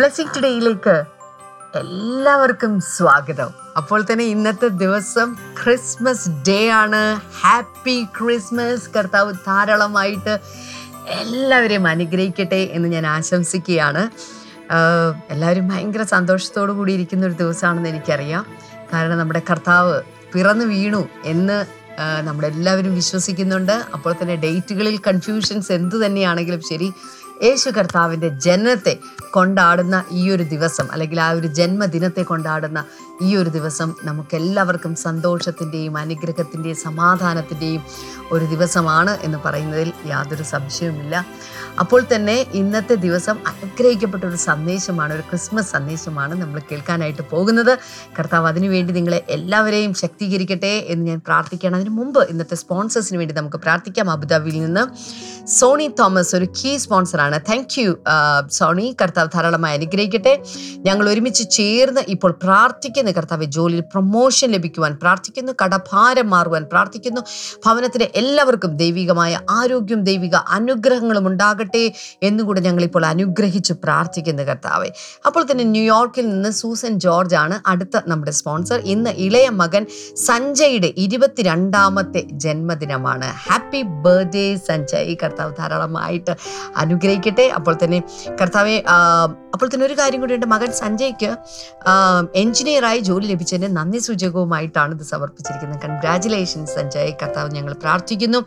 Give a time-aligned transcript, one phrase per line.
[0.00, 0.92] Blessing ടുഡേയിലേക്ക്
[1.74, 3.50] എല്ലാവർക്കും സ്വാഗതം.
[3.76, 7.20] അപ്പോൾ തന്നെ ഇന്നത്തെ ദിവസം ക്രിസ്മസ് ഡേ ആണ്.
[7.40, 10.38] ഹാപ്പി ക്രിസ്മസ് കർത്താവ് ധാരാളമായിട്ട്
[11.08, 14.04] എല്ലാവരെയും അനുഗ്രഹിക്കട്ടെ എന്ന് ഞാൻ ആശംസിക്കുകയാണ്.
[15.30, 18.46] എല്ലാവരും ഭയങ്കര സന്തോഷത്തോടു കൂടി ഇരിക്കുന്ന ഒരു ദിവസമാണെന്ന് എനിക്കറിയാം.
[18.92, 20.02] കാരണം നമ്മുടെ കർത്താവ്
[20.34, 21.64] പിറന്നു വീണു എന്ന്
[22.22, 23.76] നമ്മളെല്ലാവരും വിശ്വസിക്കുന്നുണ്ട്.
[23.94, 26.92] അപ്പോൾ തന്നെ ഡേറ്റുകളിൽ കൺഫ്യൂഷൻസ് എന്തു തന്നെയാണെങ്കിലും ശരി
[27.42, 28.98] യേശു കർത്താവിന്റെ ജനനത്തെ
[29.32, 32.84] കൊണ്ടാടുന്ന ഈ ഒരു ദിവസം അല്ലെങ്കിൽ ആ ഒരു ജന്മദിനത്തെ കൊണ്ടാടുന്ന
[33.22, 37.82] ഈ ഒരു ദിവസം നമുക്കെല്ലാവർക്കും സന്തോഷത്തിന്റെയും അനുഗ്രഹത്തിന്റെയും സമാധാനത്തിന്റെയും
[38.32, 41.26] ഒരു ദിവസമാണ് എന്ന് പറയുന്നതിൽ യാതൊരു സംശയവുമില്ല.
[41.80, 47.78] അപ്പോൾ തന്നെ ഇന്നത്തെ ദിവസം അനുഗ്രഹിക്കപ്പെട്ട ഒരു സന്ദേശമാണ് ഒരു ക്രിസ്മസ് സന്ദേശമാണ് നമ്മൾ കേൾക്കാനായിട്ട് പോകുന്നത്.
[48.18, 51.76] കർത്താവ് അതിനുവേണ്ടി നിങ്ങളെ എല്ലാവരെയും ശക്തീകരിക്കട്ടെ എന്ന് ഞാൻ പ്രാർത്ഥിക്കുകയാണ്.
[51.76, 54.10] അതിന് മുമ്പ് ഇന്നത്തെ സ്പോൺസേഴ്സിന് വേണ്ടി നമുക്ക് പ്രാർത്ഥിക്കാം.
[54.10, 54.84] അബുദാബിയിൽ നിന്ന്
[55.46, 57.98] സോണി തോമസ് ഒരു കീ സ്പോൺസറാണ് താങ്ക് യു
[58.50, 58.96] സോണി.
[59.02, 60.42] കർത്താവ് ധാരാളമായി അനുഗ്രഹിക്കട്ടെ.
[60.76, 67.20] ഞങ്ങൾ ഒരുമിച്ച് ചേർന്ന് ഇപ്പോൾ പ്രാർത്ഥിക്കുന്ന കർത്താവ് ജോലിയിൽ പ്രൊമോഷൻ ലഭിക്കുവാൻ പ്രാർത്ഥിക്കുന്നു കടഭാരം മാറുവാൻ പ്രാർത്ഥിക്കുന്നു
[67.66, 74.90] ഭവനത്തിലെ എല്ലാവർക്കും ദൈവികമായ ആരോഗ്യം ദൈവിക അനുഗ്രഹങ്ങളും ഉണ്ടാകട്ടെ എന്നുകൂടെ ഞങ്ങളിപ്പോൾ അനുഗ്രഹിച്ച് പ്രാർത്ഥിക്കുന്നു കർത്താവെ.
[75.26, 78.80] അപ്പോൾ തന്നെ ന്യൂയോർക്കിൽ നിന്ന് സൂസൻ ജോർജ് ആണ് അടുത്ത നമ്മുടെ സ്പോൺസർ.
[78.84, 83.24] ഇന്ന് ഇളയ മകൻ സഞ്ജയുടെ ഇരുപത്തിരണ്ടാമത്തെ ജന്മദിനമാണ്.
[83.48, 85.16] Happy birthday Sanjay.
[85.22, 86.36] കർത്താവ് ധാരാളമായിട്ട്
[86.76, 87.48] അനുഗ്രഹിക്കട്ടെ.
[87.48, 88.02] അപ്പോൾ തന്നെ
[88.40, 88.82] കർത്താവെ
[89.54, 90.46] അപ്പോൾ തന്നെ ഒരു കാര്യം കൂടി ഉണ്ട്.
[90.46, 91.30] മകൻ സഞ്ജയ്ക്ക്
[92.34, 95.80] എഞ്ചിനീയറായി ജോലി ലഭിച്ചതിന് നന്ദി സൂചകവുമായിട്ടാണ് ഇത് സമർപ്പിച്ചിരിക്കുന്നത്.
[95.84, 97.12] കൺഗ്രാറ്റുലേഷൻസ് സഞ്ജയ്.
[97.22, 98.38] കർത്താവ് ഞങ്ങൾ പ്രാർത്ഥിക്കുന്നു.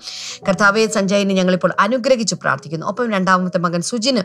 [0.47, 2.85] കർത്താവെ സഞ്ജയിനെ ഞങ്ങളിപ്പോൾ അനുഗ്രഹിച്ച് പ്രാർത്ഥിക്കുന്നു.
[2.85, 4.23] ഒപ്പം രണ്ടാമത്തെ മകൻ സുജിന്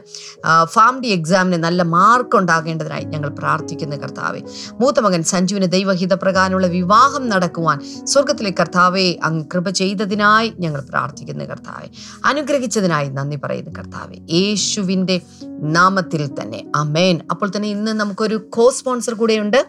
[0.75, 4.41] ഫാം ഡി എക്സാമിന് നല്ല മാർക്ക് ഉണ്ടാകേണ്ടതിനായി ഞങ്ങൾ പ്രാർത്ഥിക്കുന്നു കർത്താവെ.
[4.81, 11.89] മൂത്ത മകൻ സഞ്ജുവിന് ദൈവഹിത പ്രകാരമുള്ള വിവാഹം നടക്കുവാൻ സ്വർഗത്തിലെ കർത്താവെ അങ്ങ് കൃപ ചെയ്തതിനായി ഞങ്ങൾ പ്രാർത്ഥിക്കുന്നു കർത്താവെ.
[12.25, 14.19] അനുഗ്രഹിച്ചതിനായി നന്ദി പറയുന്നു കർത്താവെ.
[14.39, 15.17] യേശുവിന്റെ
[15.63, 16.65] നാമത്തിൽ തന്നെ.
[16.77, 19.67] അമേൻ അപ്പോൾ തന്നെ ഇന്ന് നമുക്കൊരു കോ സ്പോൺസർ കൂടെയുണ്ട്.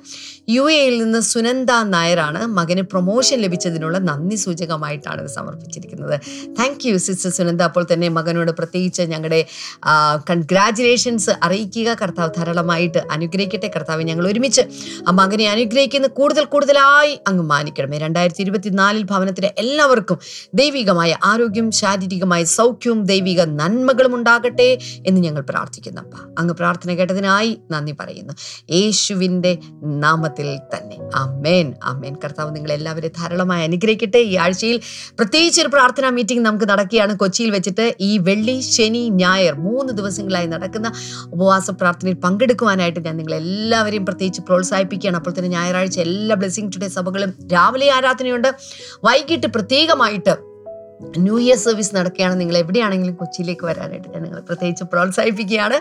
[0.50, 2.45] യു എയിൽ നിന്ന് സുനന്ദ നായരാണ്.
[2.45, 6.19] മകന് പ്രൊമോഷൻ ലഭിച്ചതിനുള്ള നന്ദി സൂചകമായിട്ടാണ് ഇത് സമർപ്പിച്ചിരിക്കുന്നത്.
[6.59, 7.61] Thank you sister Sunanda.
[7.61, 9.45] അപ്പോൾ തന്നെ മകനോട് പ്രത്യേകിച്ച് ഞങ്ങളുടെ
[10.29, 11.94] കൺഗ്രാജുലേഷൻസ് അറിയിക്കുക.
[12.01, 13.71] കർത്താവ് ധാരാളമായിട്ട് അനുഗ്രഹിക്കട്ടെ.
[13.75, 14.61] കർത്താവ് ഞങ്ങൾ ഒരുമിച്ച്
[15.07, 17.97] ആ മകനെ അനുഗ്രഹിക്കുന്ന കൂടുതൽ കൂടുതലായി അങ്ങ് മാനിക്കണമേ.
[17.97, 20.19] രണ്ടായിരത്തി ഇരുപത്തിനാലിൽ ഭവനത്തിലെ എല്ലാവർക്കും
[20.53, 24.77] ദൈവികമായ ആരോഗ്യം ശാരീരികമായ സൗഖ്യവും ദൈവിക നന്മകളും ഉണ്ടാകട്ടെ
[25.07, 25.77] എന്ന് ഞങ്ങൾ പ്രാർത്ഥിക്കുന്നു.
[25.88, 28.34] അപ്പ അങ്ങ് പ്രാർത്ഥന കേട്ടതിനായി നന്ദി പറയുന്നു.
[28.72, 30.97] യേശുവിന്റെ നാമത്തിൽ തന്നെ.
[31.16, 34.18] അമ്മേൻ അമ്മേൻ കർത്താവ് നിങ്ങൾ ധാരാളമായി അനുഗ്രഹിക്കട്ടെ.
[34.18, 37.18] ഈ ആഴ്ചയിൽ പ്രത്യേകിച്ച് ഒരു പ്രാർത്ഥനാ മീറ്റിംഗ് നമുക്ക് നടക്കുകയാണ്.
[37.18, 40.91] കൊച്ചിയിൽ വെച്ചിട്ട് ഈ വെള്ളി ശനി ഞായർ മൂന്ന് ദിവസങ്ങളായി നടക്കുന്ന
[41.34, 45.18] ഉപവാസ പ്രാർത്ഥനയിൽ പങ്കെടുക്കുവാനായിട്ട് ഞാൻ നിങ്ങളെല്ലാവരെയും പ്രത്യേകിച്ച് പ്രോത്സാഹിപ്പിക്കുകയാണ്.
[45.18, 48.56] അപ്പോൾ തന്നെ ഞായറാഴ്ച എല്ലാ ബ്ലെസ്സിങ് ടുഡേ സഭകളും രാവിലെ ആരാധനയുണ്ട്.
[49.03, 50.49] വൈകിട്ട് പ്രത്യേകമായിട്ട്
[51.02, 52.42] ന്യൂ ഇയർ സർവീസ് നടക്കുകയാണ്.
[52.42, 55.80] നിങ്ങൾ എവിടെയാണെങ്കിലും കൊച്ചിയിലേക്ക് വരാനായിട്ട് ഞാൻ നിങ്ങളെ പ്രത്യേകിച്ച് പ്രോത്സാഹിപ്പിക്കുകയാണ്.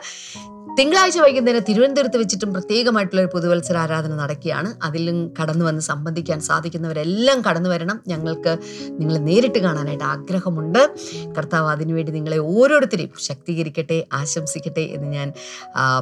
[0.79, 4.75] തിങ്കളാഴ്ച വൈകുന്നേരം തിരുവനന്തപുരത്ത് വെച്ചിട്ടും പ്രത്യേകമായിട്ടുള്ള ഒരു പുതുവത്സര ആരാധന നടക്കുകയാണ്.
[4.83, 8.01] അതിലും കടന്നു വന്ന് സംബന്ധിക്കാൻ സാധിക്കുന്നവരെല്ലാം കടന്നു വരണം.
[8.09, 8.59] ഞങ്ങൾക്ക്
[8.89, 10.91] നിങ്ങളെ നേരിട്ട് കാണാനായിട്ട് ആഗ്രഹമുണ്ട്.
[11.39, 15.33] കർത്താവ് അതിനുവേണ്ടി നിങ്ങളെ ഓരോരുത്തരെയും ശക്തീകരിക്കട്ടെ ആശംസിക്കട്ടെ എന്ന് ഞാൻ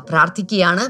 [0.09, 0.87] പ്രാർത്ഥിക്കുകയാണ്.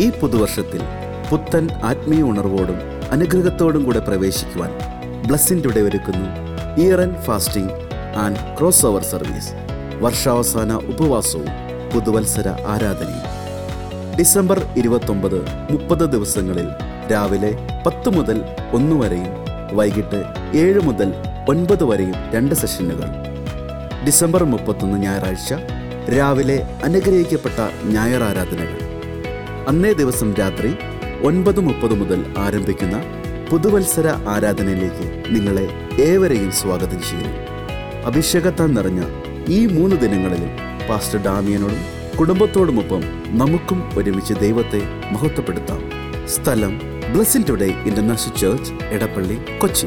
[0.00, 0.82] ഈ പുതുവർഷത്തിൽ
[1.30, 4.72] പുത്തൻ ആത്മീയ ഉണർവോടും അനുഗ്രഹത്തോടും കൂടെ പ്രവേശിക്കുവാൻ
[5.26, 6.28] ബ്ലസ്സിന്റെ ഒരുക്കുന്നു.
[6.82, 7.74] Year end fasting
[8.24, 9.52] and cross over service
[10.04, 11.50] വർഷാവസാന ഉപവാസവും
[11.92, 13.26] പുതുവത്സര ആരാധനയും.
[14.18, 15.38] ഡിസംബർ ഇരുപത്തൊമ്പത്
[15.70, 16.68] മുപ്പത് ദിവസങ്ങളിൽ
[17.12, 17.50] രാവിലെ
[17.86, 18.38] പത്ത് മുതൽ
[18.72, 19.32] ഒന്ന് വരെയും
[19.78, 20.20] വൈകിട്ട്
[20.62, 21.08] ഏഴ് മുതൽ
[21.48, 23.08] ഒൻപത് വരെയും രണ്ട് സെഷനുകൾ.
[24.06, 25.52] ഡിസംബർ മുപ്പത്തൊന്ന് ഞായറാഴ്ച
[26.16, 28.80] രാവിലെ അനുഗ്രഹിക്കപ്പെട്ട ഞായർ ആരാധനകൾ
[29.68, 30.70] അന്നേ ദിവസം രാത്രി
[31.24, 33.02] ഒൻപത് മുപ്പത് മുതൽ ആരംഭിക്കുന്ന
[33.50, 35.68] പുതുവത്സര ആരാധനയിലേക്ക് നിങ്ങളെ
[36.00, 37.38] ഏവരെയും സ്വാഗതം ചെയ്യുന്നു.
[38.04, 39.02] അഭിഷേകത്താൻ നിറഞ്ഞ
[39.48, 40.50] ഈ മൂന്ന് ദിനങ്ങളിലും
[40.88, 41.84] പാസ്റ്റർ ഡാമിയനോടും
[42.16, 44.82] കുടുംബത്തോടുമൊപ്പം നമുക്കും ഒരുമിച്ച് ദൈവത്തെ
[45.12, 45.82] മഹത്വപ്പെടുത്താം.
[46.26, 46.80] സ്ഥലം
[47.12, 49.86] blessing today international church Edappally Kochi.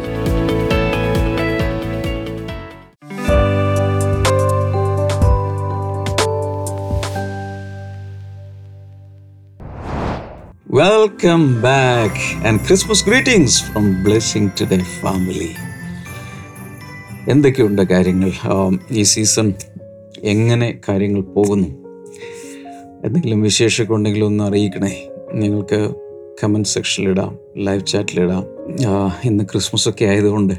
[10.80, 11.66] Welcome
[12.48, 15.50] and Christmas greetings from from to Today family
[17.30, 18.32] എന്തൊക്കെയുണ്ട് കാര്യങ്ങൾ?
[18.92, 19.54] ഈ സീസൺ
[20.24, 21.68] എങ്ങനെ കാര്യങ്ങൾ പോകുന്നു?
[23.06, 25.08] എന്തെങ്കിലും വിശേഷമൊക്കെ ഉണ്ടെങ്കിൽ ഒന്ന് അറിയിക്കണേ.
[25.34, 25.96] നിങ്ങൾക്ക്
[26.44, 28.46] കമന്റ് സെക്ഷനിലിടാം ലൈവ് ചാറ്റിലിടാം
[29.24, 30.54] ഇന്ന് ക്രിസ്മസ് ഒക്കെ ആയതുകൊണ്ട്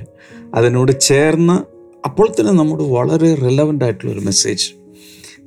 [0.55, 1.53] അതിനോട് ചേർന്ന്
[2.05, 4.80] അപ്പോൾ തന്നെ നമ്മുടെ വളരെ റിലവന്റ് ആയിട്ടുള്ളൊരു മെസ്സേജ്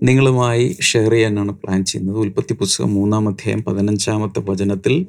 [0.03, 2.17] നിങ്ങളുമായി ഷെയർ ചെയ്യാനാണ് പ്ലാൻ ചെയ്യുന്നത്.
[2.17, 5.07] ഉൽപ്പത്തി പുസ്തകം മൂന്നാം അധ്യായം പതിനഞ്ചാമത്തെ വചനത്തിൽ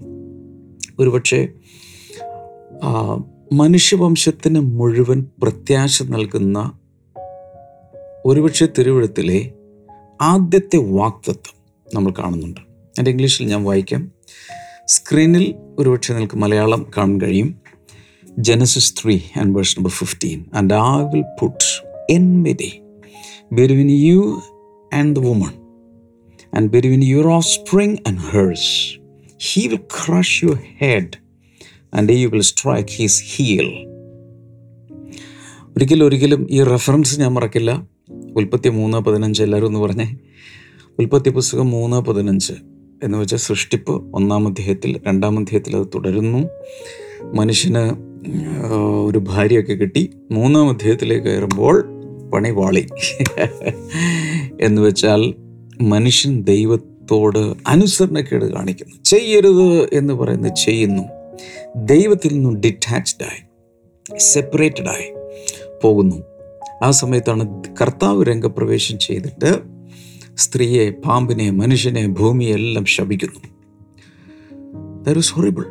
[0.99, 1.49] ഒരുപക്ഷെ
[3.53, 6.79] മനുഷ്യവംശത്തിന് മുഴുവൻ പ്രത്യാശ നൽകുന്ന
[8.27, 9.53] ഒരുപക്ഷെ തിരുവഴുത്തിലെ
[10.23, 11.57] ആദ്യത്തെ വാക്തത്വം
[11.95, 12.61] നമ്മൾ കാണുന്നുണ്ട്.
[12.99, 14.13] എന്റെ ഇംഗ്ലീഷിൽ ഞാൻ വായിക്കാം.
[14.87, 17.61] സ്ക്രീനിൽ ഒരുപക്ഷെ നിങ്ങൾക്ക് മലയാളം കാണാൻ കഴിയും.
[18.39, 21.87] Genesis three and verse number fifteen and I will put
[22.43, 22.81] enmity
[23.53, 24.54] between you
[25.01, 25.53] and the woman,
[26.57, 28.65] and between your offspring and hers.
[29.47, 31.09] He will crush your head,
[31.99, 33.69] and you will strike his heel.
[35.77, 37.87] ഒരിക്കലും ഒരിക്കലും ഈ reference ഞാൻ മറക്കില്ല.
[38.37, 40.17] ഉൽപ്പത്തി മൂന്ന് പതിനഞ്ച് എല്ലാവരും ഒന്ന് പറഞ്ഞേ.
[40.99, 42.53] ഉൽപ്പത്തി പുസ്തകം മൂന്ന് പതിനഞ്ച്
[43.03, 46.49] എന്ന് വെച്ചാൽ സൃഷ്ടിപ്പ് ഒന്നാം അധ്യായത്തിൽ രണ്ടാം അധ്യായത്തിൽ അത് തുടരുന്നു.
[47.35, 47.85] മനുഷ്യന്
[49.07, 50.11] ഒരു ഭാര്യയൊക്കെ കിട്ടി.
[50.31, 51.94] മൂന്നാം അധ്യായത്തിലേക്ക് കയറുമ്പോൾ
[52.35, 52.87] പണി വാളി.
[54.61, 55.35] എന്ന് വെച്ചാൽ
[55.81, 59.03] മനുഷ്യൻ ദൈവത്തോട് അനുസരണക്കേട് കാണിക്കുന്നു.
[59.03, 61.03] ചെയ്യരുത് എന്ന് പറയുന്നത് ചെയ്യുന്നു.
[61.77, 63.43] ദൈവത്തിൽ നിന്നും ഡിറ്റാച്ച്ഡായി
[64.19, 65.15] സെപ്പറേറ്റഡായി
[65.83, 66.17] പോകുന്നു.
[66.83, 69.61] ആ സമയത്താണ് കർത്താവ് രംഗപ്രവേശം ചെയ്തിട്ട്
[70.37, 73.41] സ്ത്രീയെ പാമ്പിനെ മനുഷ്യനെ ഭൂമിയെ എല്ലാം ശപിക്കുന്നു.
[75.19, 75.65] ഇസ് ഹൊറിബിൾ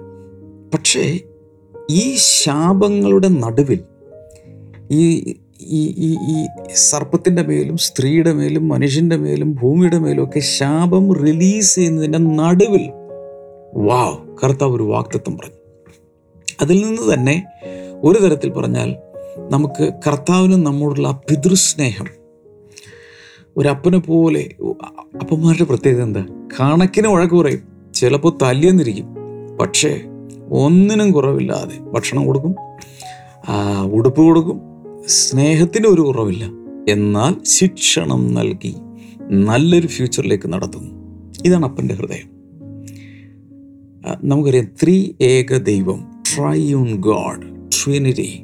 [0.74, 1.20] പക്ഷേ
[1.92, 3.80] ഈ ശാപങ്ങളുടെ നടുവിൽ
[4.92, 5.36] ഈ
[5.72, 12.18] ഈ ഈ ഈ സർപ്പത്തിന്റെ മേലും സ്ത്രീയുടെ മേലും മനുഷ്യന്റെ മേലും ഭൂമിയുടെ മേലും ഒക്കെ ശാപം റിലീസ് ചെയ്യുന്നതിന്റെ
[12.18, 12.92] നടുവിൽ
[13.74, 15.58] വാവ് കർത്താവ് ഒരു വാക്തത്വം പറഞ്ഞു.
[16.62, 17.46] അതിൽ നിന്ന് തന്നെ
[18.04, 18.96] ഒരു തരത്തിൽ പറഞ്ഞാൽ
[19.52, 22.08] നമുക്ക് കർത്താവിനും നമ്മോടുള്ള ആ പിതൃസ്നേഹം
[23.58, 24.50] ഒരപ്പനെ പോലെ
[25.22, 26.26] അപ്പന്മാരുടെ പ്രത്യേകത എന്താ?
[26.60, 27.62] കണക്കിന് വഴക്ക് പറയും
[27.94, 29.08] ചിലപ്പോൾ തല്ലിയെന്നിരിക്കും
[29.60, 30.02] പക്ഷേ
[30.52, 32.56] ഒന്നിനും കുറവില്ലാതെ ഭക്ഷണം കൊടുക്കും
[33.92, 34.73] ഉടുപ്പ് കൊടുക്കും
[35.06, 36.50] സ്നേഹത്തിന് ഒരു കുറവില്ല.
[36.90, 38.76] എന്നാൽ ശിക്ഷണം നൽകി
[39.30, 40.94] നല്ലൊരു ഫ്യൂച്ചറിലേക്ക് നടത്തുന്നു.
[41.46, 42.30] ഇതാണ് അപ്പന്റെ ഹൃദയം.
[44.24, 46.04] നമുക്കറിയാം ത്രീ ഏക ദൈവം
[46.36, 48.44] ട്രൈയൂൺ ഗോഡ് ട്രിനിറ്റി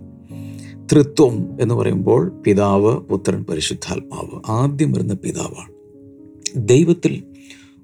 [0.92, 5.74] തൃത്വം എന്ന് പറയുമ്പോൾ പിതാവ് പുത്രൻ പരിശുദ്ധാത്മാവ് ആദ്യം വരുന്ന പിതാവാണ്.
[6.56, 7.24] ദൈവത്തിൽ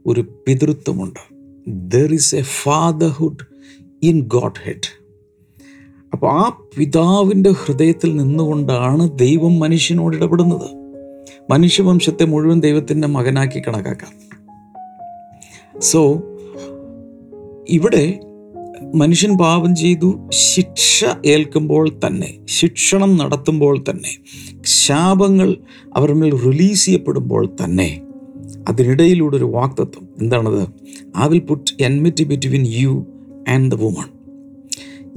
[0.05, 1.35] ഒരു പിതൃത്വമുണ്ട്.
[1.67, 3.45] There is a fatherhood
[4.03, 4.19] in
[4.63, 5.04] Godhead
[6.15, 10.69] അപ്പോൾ ആ പിതാവിന്റെ ഹൃദയത്തിൽ നിന്നുകൊണ്ടാണ് ദൈവം മനുഷ്യനോട് ഇടപെടുന്നത്.
[11.51, 14.11] മനുഷ്യവംശത്തെ മുഴുവൻ ദൈവത്തിന്റെ മകനാക്കി കണക്കാക്കാം.
[15.81, 16.23] സോ
[17.69, 18.19] ഇവിടെ
[18.95, 24.17] മനുഷ്യൻ പാപം ചെയ്തു ശിക്ഷ ഏൽക്കുമ്പോൾ തന്നെ ശിക്ഷണം നടത്തുമ്പോൾ തന്നെ
[24.65, 25.57] ശാപങ്ങൾ
[25.95, 28.01] അവരുടെ മേൽ റിലീസ് ചെയ്യപ്പെടുമ്പോൾ തന്നെ
[28.67, 30.07] അതിനിടയിലൂടെ ഒരു വാക്തത്വം.
[30.21, 30.67] എന്താണത്?
[31.19, 33.05] I will put enmity between you
[33.49, 34.09] and the woman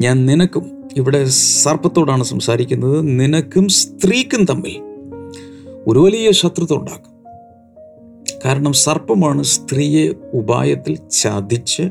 [0.00, 3.20] ഞാൻ നിനക്കും ഇവിടെ സർപ്പത്തോടാണ് സംസാരിക്കുന്നത്.
[3.20, 4.80] നിനക്കും സ്ത്രീക്കും തമ്മിൽ
[5.86, 7.18] ഒരു വലിയ ശത്രുത ഉണ്ടാക്കും.
[8.44, 11.82] കാരണം സർപ്പമാണ് സ്ത്രീയെ ഉപായത്തിൽ ചതിച്ച്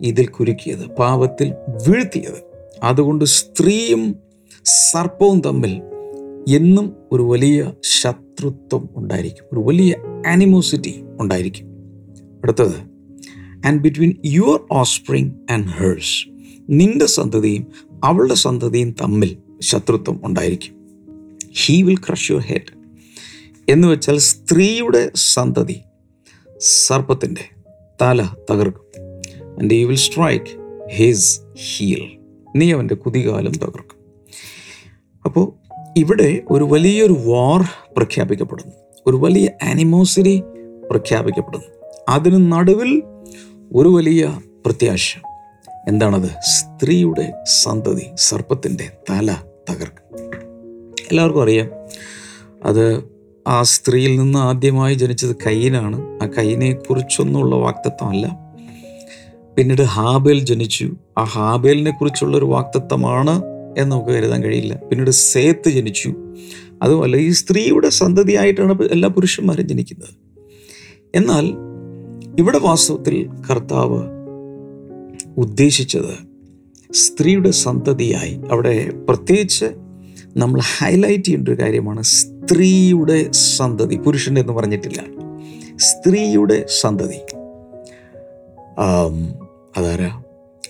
[0.00, 1.52] ഇതിൽ കുരുക്കിയത് പാപത്തിൽ
[1.88, 2.42] വീഴ്ത്തിയത്.
[2.82, 4.16] അതുകൊണ്ട് സ്ത്രീയും
[4.64, 5.82] സർപ്പവും തമ്മിൽ
[6.48, 9.44] എന്നും ഒരു വലിയ ശത്രുത്വം ഉണ്ടായിരിക്കും.
[9.52, 9.94] ഒരു വലിയ
[10.26, 11.66] ആനിമോസിറ്റി ഉണ്ടായിരിക്കും.
[12.42, 12.92] അടുത്തത്
[13.66, 16.28] and between your offspring and hers
[16.70, 17.66] നിന്റെ സന്തതിയും
[18.04, 20.82] അവളുടെ സന്തതിയും തമ്മിൽ ശത്രുത്വം ഉണ്ടായിരിക്കും.
[21.64, 22.82] He will crush your head
[23.68, 25.80] എന്ന് വെച്ചാൽ സ്ത്രീയുടെ സന്തതി
[26.58, 27.48] സർപ്പത്തിന്റെ
[28.02, 28.84] തല തകർക്കും.
[29.60, 31.40] And you will strike his
[31.76, 32.18] heel
[32.56, 33.96] നീ അവന്റെ കുതികാലം തകർക്കും.
[35.24, 35.52] അപ്പോൾ
[35.96, 37.62] ഇവിടെ ഒരു വലിയൊരു വാർ
[37.96, 38.74] പ്രഖ്യാപിക്കപ്പെടുന്നു.
[39.06, 40.42] ഒരു വലിയ ആനിമോസിറ്റി
[40.90, 41.66] പ്രഖ്യാപിക്കപ്പെടുന്നു.
[42.08, 43.02] അതിന് നടുവിൽ
[43.74, 45.18] ഒരു വലിയ പ്രത്യാശ.
[45.88, 46.28] എന്താണത്?
[46.40, 49.36] സ്ത്രീയുടെ സന്തതി സർപ്പത്തിന്റെ തല
[49.70, 50.18] തകർക്കും.
[51.10, 51.70] എല്ലാവർക്കും അറിയാം.
[52.64, 53.04] അത്
[53.46, 58.38] ആ സ്ത്രീയിൽ നിന്ന് ആദ്യമായി ജനിച്ചത് കയ്യനാണ് ആ കയ്യനെ കുറിച്ചൊന്നുമുള്ള വാക്തത്വമല്ല.
[59.56, 60.94] പിന്നീട് ഹാബേൽ ജനിച്ചു.
[61.18, 63.42] ആ ഹാബേലിനെ കുറിച്ചുള്ളൊരു വാക്തത്വമാണ്
[63.78, 64.74] എന്ന് നമുക്ക് കരുതാൻ കഴിയില്ല.
[64.74, 66.14] പിന്നീട് സേത്ത് ജനിച്ചു.
[66.82, 70.14] അതുമല്ല ഈ സ്ത്രീയുടെ സന്തതിയായിട്ടാണ് എല്ലാ പുരുഷന്മാരും ജനിക്കുന്നത്.
[71.14, 71.44] എന്നാൽ
[72.38, 74.21] ഇവിടെ വാസ്തവത്തിൽ കർത്താവ്
[75.36, 76.32] ഉദ്ദേശിച്ചത്.
[76.92, 78.40] സ്ത്രീയുടെ സന്തതിയായി.
[78.50, 79.64] അവിടെ പ്രത്യേകിച്ച്
[80.36, 83.96] നമ്മൾ ഹൈലൈറ്റ് ചെയ്യേണ്ട ഒരു കാര്യമാണ് സ്ത്രീയുടെ സന്തതി.
[83.96, 85.04] പുരുഷന്റെ എന്ന് പറഞ്ഞിട്ടില്ല.
[85.76, 87.18] സ്ത്രീയുടെ സന്തതി.
[89.76, 90.22] അതാരാ?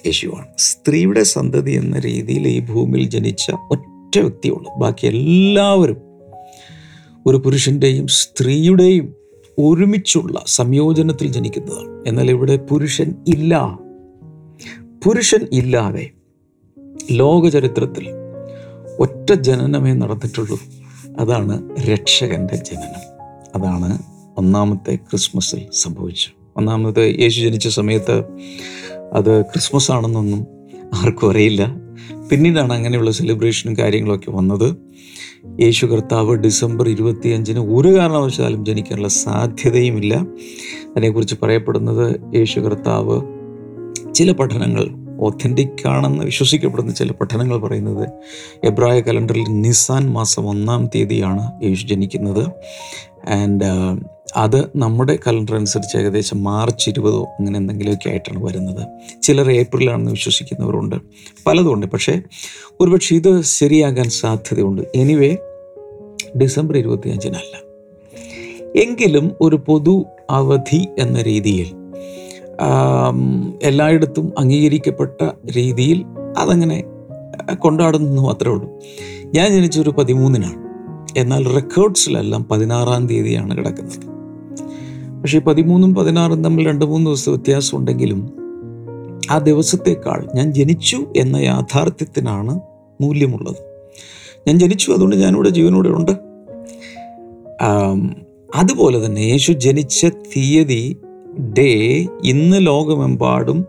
[0.07, 0.47] യേശുവാണ്.
[0.59, 4.79] സ്ത്രീയുടെ സന്തതി എന്ന രീതിയിൽ ഈ ഭൂമിയിൽ ജനിച്ച ഒറ്റ വ്യക്തിയുള്ളൂ.
[4.79, 5.97] ബാക്കി എല്ലാവരും
[7.27, 9.15] ഒരു പുരുഷന്റെയും സ്ത്രീയുടെയും
[9.59, 12.09] ഒരുമിച്ചുള്ള സംയോജനത്തിൽ ജനിക്കുന്നതാണ്.
[12.09, 13.79] എന്നാൽ ഇവിടെ പുരുഷൻ ഇല്ല.
[15.05, 16.11] പുരുഷൻ ഇല്ലാതെ
[17.13, 18.09] ലോകചരിത്രത്തിൽ
[18.99, 20.61] ഒറ്റ ജനനമേ നടന്നിട്ടുള്ളൂ.
[21.19, 23.23] അതാണ് രക്ഷകന്റെ ജനനം.
[23.55, 23.99] അതാണ്
[24.37, 28.25] ഒന്നാമത്തെ ക്രിസ്മസിൽ സംഭവിച്ചു ഒന്നാമത്തെ യേശു ജനിച്ച സമയത്ത്
[29.13, 30.47] അത് ക്രിസ്മസ് ആണെന്നൊന്നും
[30.95, 31.67] ആർക്കും അറിയില്ല.
[32.31, 34.77] പിന്നീടാണ് അങ്ങനെയുള്ള സെലിബ്രേഷനും കാര്യങ്ങളൊക്കെ വന്നത്.
[35.61, 40.15] യേശു കർത്താവ് ഡിസംബർ ഇരുപത്തിയഞ്ചിന് ഒരു കാരണവശാലും ജനിക്കാനുള്ള സാധ്യതയുമില്ല.
[40.91, 43.42] അതിനെക്കുറിച്ച് പറയപ്പെടുന്നത് യേശു കർത്താവ്
[44.15, 48.09] ചില പഠനങ്ങൾ ഒത്തന്റിക് ആണെന്ന് വിശ്വസിക്കപ്പെടുന്ന ചില പഠനങ്ങൾ പറയുന്നത്
[48.65, 52.47] എബ്രായ കലണ്ടറിൽ നിസാൻ മാസം ഒന്നാം തീയതിയാണ് യേശു ജനിക്കുന്നത്.
[53.29, 53.65] ആൻഡ്
[54.37, 58.87] അത് നമ്മുടെ കലണ്ടർ അനുസരിച്ച് ഏകദേശം മാർച്ച് ഇരുപതോ അങ്ങനെ എന്തെങ്കിലുമൊക്കെ ആയിട്ടാണ് വരുന്നത്.
[59.23, 60.97] ചിലർ ഏപ്രിലാണെന്ന് വിശ്വസിക്കുന്നവരുണ്ട്.
[61.47, 62.23] പലതുമുണ്ട് പക്ഷേ
[62.81, 64.83] ഒരുപക്ഷെ ഇത് ശരിയാകാൻ സാധ്യതയുണ്ട്.
[64.95, 65.37] എനിവേ
[66.41, 67.63] ഡിസംബർ ഇരുപത്തിയഞ്ചിനല്ല.
[68.81, 71.82] എങ്കിലും ഒരു പൊതു അവധി എന്ന രീതിയിൽ
[73.63, 76.05] എല്ലായിടത്തും അംഗീകരിക്കപ്പെട്ട രീതിയിൽ
[76.39, 76.85] അതങ്ങനെ
[77.55, 78.71] കൊണ്ടാടുന്നു മാത്രമേ ഉള്ളൂ.
[79.35, 80.63] ഞാൻ ജനിച്ചൊരു പതിമൂന്നിനാണ്.
[81.17, 84.13] എന്നാൽ റെക്കോർഡ്സിലെല്ലാം പതിനാറാം തീയതിയാണ് കിടക്കുന്നത്.
[85.23, 88.33] പക്ഷേ പതിമൂന്നും പതിനാറും തമ്മിൽ രണ്ട് മൂന്ന് ദിവസം വ്യത്യാസം ഉണ്ടെങ്കിലും
[89.31, 92.61] ആ ദിവസത്തേക്കാൾ ഞാൻ ജനിച്ചു എന്ന യാഥാർത്ഥ്യത്തിനാണ്
[93.01, 93.57] മൂല്യമുള്ളത്.
[94.49, 96.13] ഞാൻ ജനിച്ചു അതുകൊണ്ട് ഞാനിവിടെ ജീവനോടെ ഉണ്ട്.
[98.55, 100.97] അതുപോലെ തന്നെ യേശു ജനിച്ച തീയതി
[101.41, 103.67] ഡേ ഇന്ന് ലോകമെമ്പാടും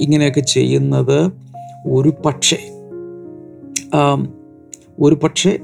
[0.00, 1.30] ഇങ്ങനെയൊക്കെ ചെയ്യുന്നത്
[1.86, 2.58] ഒരു പക്ഷേ
[5.00, 5.58] ഒരു പക്ഷേ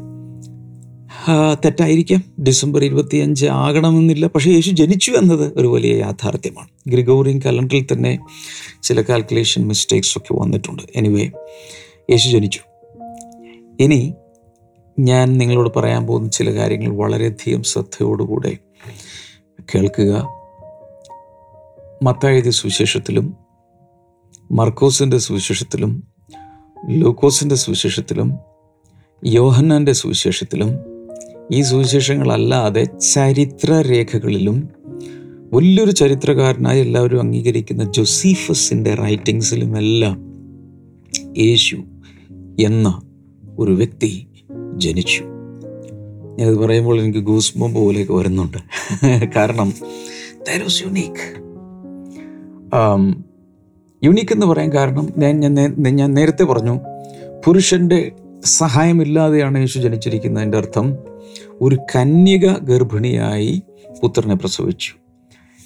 [1.65, 2.25] തെറ്റായിരിക്കാം.
[2.45, 4.27] ഡിസംബർ ഇരുപത്തിയഞ്ച് ആകണമെന്നില്ല.
[4.27, 6.69] പക്ഷേ യേശു ജനിച്ചു എന്നത് ഒരു വലിയ യാഥാർത്ഥ്യമാണ്.
[6.89, 8.19] ഗ്രിഗോറിയൻ കലണ്ടറിൽ തന്നെ
[8.83, 10.83] ചില കാൽക്കുലേഷൻ മിസ്റ്റേക്സ് ഒക്കെ വന്നിട്ടുണ്ട്.
[10.97, 11.31] എനിവേ
[12.11, 12.61] യേശു ജനിച്ചു.
[13.81, 14.15] ഇനി
[14.99, 18.57] ഞാൻ നിങ്ങളോട് പറയാൻ പോകുന്ന ചില കാര്യങ്ങൾ വളരെയധികം ശ്രദ്ധയോടുകൂടെ
[19.75, 20.27] കേൾക്കുക.
[22.03, 23.37] മത്തായതി സുവിശേഷത്തിലും
[24.53, 26.03] മർക്കോസിന്റെ സുവിശേഷത്തിലും
[26.91, 28.39] ലൂക്കോസിന്റെ സുവിശേഷത്തിലും
[29.25, 30.71] യോഹന്നാന്റെ സുവിശേഷത്തിലും
[31.53, 34.69] ഈ സുവിശേഷങ്ങളല്ലാതെ ചരിത്രരേഖകളിലും
[35.53, 40.19] വലിയൊരു ചരിത്രകാരനായി എല്ലാവരും അംഗീകരിക്കുന്ന ജോസീഫസിന്റെ റൈറ്റിങ്സിലുമെല്ലാം
[41.39, 41.77] യേശു
[42.61, 43.01] എന്ന
[43.59, 44.27] ഒരു വ്യക്തി
[44.77, 45.25] ജനിച്ചു.
[46.39, 48.59] ഞാനത് പറയുമ്പോൾ എനിക്ക് ഗൂസ്മം പോലെയൊക്കെ വരുന്നുണ്ട്.
[49.37, 49.73] കാരണം
[50.47, 51.47] ദാറ്റ് യുണീക്ക്
[54.05, 56.81] യുണീക്ക് എന്ന് പറയാൻ കാരണം ഞാൻ ഞാൻ ഞാൻ നേരത്തെ പറഞ്ഞു
[57.47, 58.13] പുരുഷന്റെ
[58.45, 60.97] സഹായമില്ലാതെയാണ് യേശു ജനിച്ചിരിക്കുന്നതിന്റെ അർത്ഥം
[61.61, 63.63] ഒരു കന്യക ഗർഭിണിയായി
[64.03, 64.93] പുത്രനെ പ്രസവിച്ചു.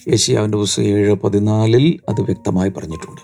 [0.09, 3.21] യേശിയാവിന്റെ പുസ്തകം ഏഴ് പതിനാലിൽ അത് വ്യക്തമായി പറഞ്ഞിട്ടുണ്ട്.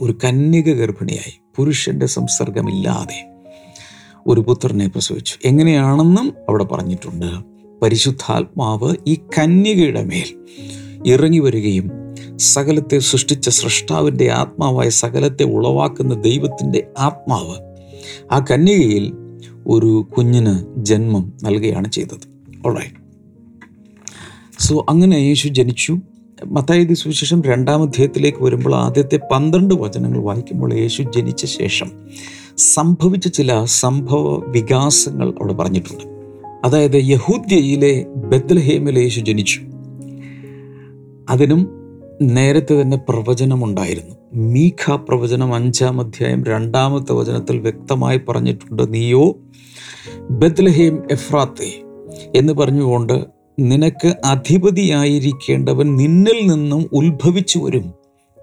[0.00, 3.35] ഒരു കന്യക ഗർഭിണിയായി പുരുഷന്റെ സംസർഗമില്ലാതെ.
[4.26, 5.34] ഒരു പുത്രനെ പ്രസവിച്ചു.
[5.44, 7.26] എങ്ങനെയാണെന്നും അവിടെ പറഞ്ഞിട്ടുണ്ട്.
[7.82, 10.44] പരിശുദ്ധാത്മാവ് ഈ കന്യകയുടെ മേൽ
[11.06, 11.90] ഇറങ്ങി വരികയും
[12.36, 17.56] സകലത്തെ സൃഷ്ടിച്ച സൃഷ്ടാവിന്റെ ആത്മാവായ സകലത്തെ ഉളവാക്കുന്ന ദൈവത്തിന്റെ ആത്മാവ്
[18.32, 19.12] ആ കന്യകയിൽ
[19.66, 22.28] ഒരു കുഞ്ഞിന് ജന്മം നൽകുകയാണ് ചെയ്തത്.
[22.66, 22.94] ഓൾറൈറ്റ്
[24.58, 25.98] സോ അങ്ങനെ യേശു ജനിച്ചു.
[26.46, 31.92] മത്തായത് സുവിശേഷം രണ്ടാം അധ്യായത്തിലേക്ക് വരുമ്പോൾ ആദ്യത്തെ പന്ത്രണ്ട് വചനങ്ങൾ വായിക്കുമ്പോൾ യേശു ജനിച്ച ശേഷം
[32.58, 36.04] സംഭവിച്ച ചില സംഭവ വികാസങ്ങൾ അവിടെ പറഞ്ഞിട്ടുണ്ട്.
[36.64, 39.60] അതായത് യഹൂദ്യയിലെ ബദ്ലഹേമിൽ യേശു ജനിച്ചു.
[41.28, 41.68] അതിനും
[42.22, 44.16] നേരത്തെ തന്നെ പ്രവചനമുണ്ടായിരുന്നു.
[44.34, 49.36] മീഖ പ്രവചനം അഞ്ചാം അധ്യായം രണ്ടാമത്തെ വചനത്തിൽ വ്യക്തമായി പറഞ്ഞിട്ടുണ്ട് നീയോ
[50.30, 51.82] ബദ്ലഹേം എഫ്രാത്തെ
[52.36, 53.24] എന്ന് പറഞ്ഞുകൊണ്ട്
[53.60, 57.92] നിനക്ക് അധിപതിയായിരിക്കേണ്ടവൻ നിന്നിൽ നിന്നും ഉത്ഭവിച്ചു വരും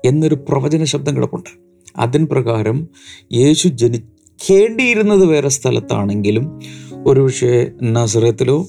[0.05, 1.63] എന്നൊരു പ്രവചന ശബ്ദം കിടപ്പുണ്ട്.
[1.97, 2.87] അതിൻ പ്രകാരം
[3.33, 6.59] യേശു ജനിക്കേണ്ടിയിരുന്നത് വേറെ സ്ഥലത്താണെങ്കിലും
[7.07, 8.67] ഒരുപക്ഷെ നസറത്തിലോ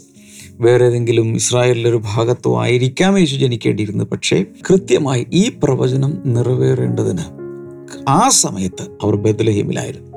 [0.61, 4.07] വേറെ ഏതെങ്കിലും ഇസ്രായേലിന്റെ ഒരു ഭാഗത്തോ ആയിരിക്കാം യേശു ജനിക്കേണ്ടിയിരുന്നത്.
[4.07, 7.45] പക്ഷേ കൃത്യമായി ഈ പ്രവചനം നിറവേറേണ്ടതിന്
[8.09, 10.15] ആ സമയത്ത് അവർ ബദലഹീമിലായിരുന്നു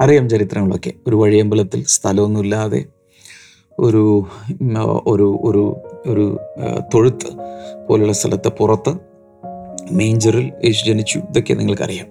[0.00, 0.92] അറിയാം ചരിത്രങ്ങളൊക്കെ.
[1.06, 2.84] ഒരു വഴിയമ്പലത്തിൽ സ്ഥലമൊന്നുമില്ലാതെ
[3.78, 4.26] ഒരു
[5.06, 5.76] ഒരു ഒരു
[6.06, 6.38] ഒരു
[6.94, 7.26] തൊഴുത്ത്
[7.88, 9.11] പോലുള്ള സ്ഥലത്ത് പുറത്ത്
[9.90, 11.18] മേഞ്ചറിൽ യേശു ജനിച്ചു.
[11.18, 12.06] ഇതൊക്കെ നിങ്ങൾക്കറിയാം.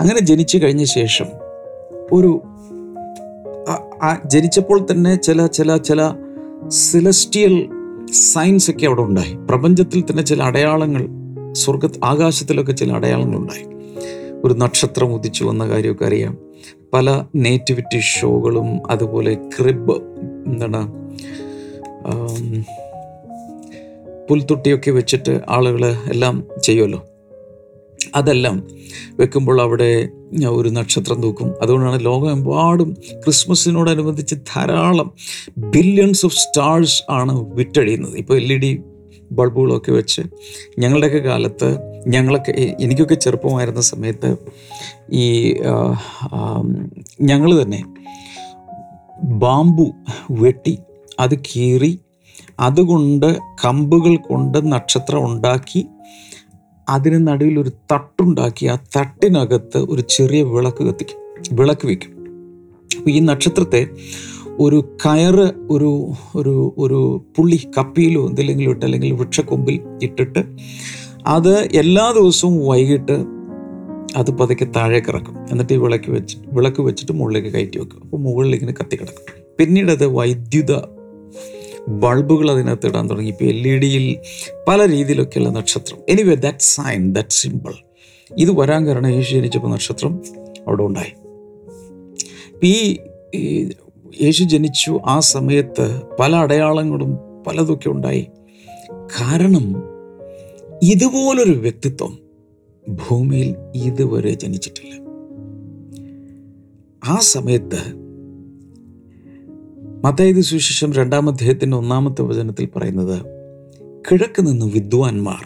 [0.00, 1.26] അങ്ങനെ ജനിച്ചു കഴിഞ്ഞ ശേഷം
[2.12, 2.42] ഒരു
[4.26, 6.10] ജനിച്ചപ്പോൾ തന്നെ ചില ചില ചില
[6.68, 7.68] സിലസ്റ്റിയൽ
[8.12, 9.34] സയൻസ് ഒക്കെ അവിടെ ഉണ്ടായി.
[9.34, 11.08] പ്രപഞ്ചത്തിൽ തന്നെ ചില അടയാളങ്ങൾ
[11.52, 13.64] സ്വർഗ ആകാശത്തിലൊക്കെ ചില അടയാളങ്ങൾ ഉണ്ടായി.
[14.44, 16.38] ഒരു നക്ഷത്രം ഉദിച്ചു വന്ന കാര്യമൊക്കെ അറിയാം.
[16.92, 20.02] പല നേറ്റിവിറ്റി ഷോകളും അതുപോലെ ക്രിബ്
[20.46, 20.92] എന്താണ്
[24.32, 27.06] പുൽത്തൊട്ടിയൊക്കെ വെച്ചിട്ട് ആളുകൾ എല്ലാം ചെയ്യുമല്ലോ
[28.14, 28.56] അതെല്ലാം
[29.18, 30.08] വെക്കുമ്പോൾ അവിടെ
[30.48, 31.54] ഒരു നക്ഷത്രം തൂക്കും.
[31.62, 35.12] അതുകൊണ്ടാണ് ലോകമെമ്പാടും ക്രിസ്മസിനോടനുബന്ധിച്ച് ധാരാളം
[35.58, 38.16] ബില്യൺസ് ഓഫ് സ്റ്റാർസ് ആണ് വിറ്റഴിയുന്നത്.
[38.16, 38.82] ഇപ്പോൾ എൽ ഇ ഡി
[39.32, 40.22] ബൾബുകളൊക്കെ വെച്ച്
[40.78, 41.68] ഞങ്ങളുടെയൊക്കെ കാലത്ത്
[42.06, 44.36] ഞങ്ങളൊക്കെ എനിക്കൊക്കെ ചെറുപ്പമായിരുന്ന സമയത്ത്
[45.12, 45.54] ഈ
[47.20, 47.82] ഞങ്ങൾ തന്നെ
[49.24, 49.86] ബാമ്പു
[50.30, 50.78] വെട്ടി
[51.20, 51.98] അത് കീറി
[52.60, 55.88] അതുകൊണ്ട് കമ്പുകൾ കൊണ്ട് നക്ഷത്രം ഉണ്ടാക്കി
[56.88, 61.18] അതിന് നടുവിൽ ഒരു തട്ടുണ്ടാക്കി ആ തട്ടിനകത്ത് ഒരു ചെറിയ വിളക്ക് കത്തിക്കും
[61.52, 62.10] വിളക്ക് വയ്ക്കും
[62.98, 63.86] അപ്പോൾ ഈ നക്ഷത്രത്തെ
[64.60, 70.44] ഒരു കയറ് ഒരു ഒരു ഒരു പുള്ളി കപ്പിയിലോ എന്തെങ്കിലും ഇട്ട് അല്ലെങ്കിൽ വൃക്ഷക്കൊമ്പിൽ ഇട്ടിട്ട്
[71.26, 73.24] അത് എല്ലാ ദിവസവും വൈകിട്ട്
[74.16, 75.36] അത് പതുക്കെ താഴേക്ക് ഇറക്കും.
[75.50, 78.00] എന്നിട്ട് ഈ വിളക്ക് വെച്ച് വിളക്ക് വെച്ചിട്ട് മുകളിലേക്ക് കയറ്റി വെക്കും.
[78.02, 79.24] അപ്പോൾ മുകളിൽ ഇങ്ങനെ കത്തി കിടക്കും
[79.58, 80.76] പിന്നീട് അത് വൈദ്യുത
[81.88, 83.28] ബൾബുകൾ അതിനകത്ത് ഇടാൻ തുടങ്ങി.
[83.28, 84.18] ഇപ്പോൾ എൽ ഇ ഡിയിൽ
[84.68, 85.98] പല രീതിയിലൊക്കെയുള്ള നക്ഷത്രം.
[86.08, 87.72] Anyway that sign that simple
[88.38, 90.22] ഇത് വരാൻ കാരണം യേശു ജനിച്ചപ്പോൾ നക്ഷത്രം
[90.66, 91.12] അവിടെ ഉണ്ടായി.
[92.64, 92.98] ഈ
[94.22, 98.26] യേശു ജനിച്ചു ആ സമയത്ത് പല അടയാളങ്ങളും പലതൊക്കെ ഉണ്ടായി.
[99.20, 99.82] കാരണം
[100.82, 102.18] ഇതുപോലൊരു വ്യക്തിത്വം
[102.88, 104.92] ഭൂമിയിൽ ഇതുവരെ ജനിച്ചിട്ടില്ല.
[107.04, 108.01] ആ സമയത്ത്
[110.04, 113.22] മത്തായത് സുവിശേഷം രണ്ടാം അധ്യായത്തിന്റെ ഒന്നാമത്തെ വചനത്തിൽ പറയുന്നത്
[114.10, 115.44] കിഴക്ക് നിന്ന് വിദ്വാൻമാർ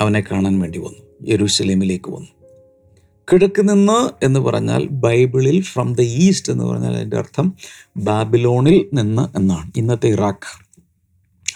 [0.00, 2.46] അവനെ കാണാൻ വേണ്ടി വന്നു യെരൂശലേമിലേക്ക് വന്നു.
[3.32, 7.52] കിഴക്ക് നിന്ന് എന്ന് പറഞ്ഞാൽ ബൈബിളിൽ ഫ്രം ദ ഈസ്റ്റ് എന്ന് പറഞ്ഞാൽ അതിന്റെ അർത്ഥം
[7.96, 9.70] ബാബിലോണിൽ നിന്ന് എന്നാണ്.
[9.76, 10.64] ഇന്നത്തെ ഇറാഖ്.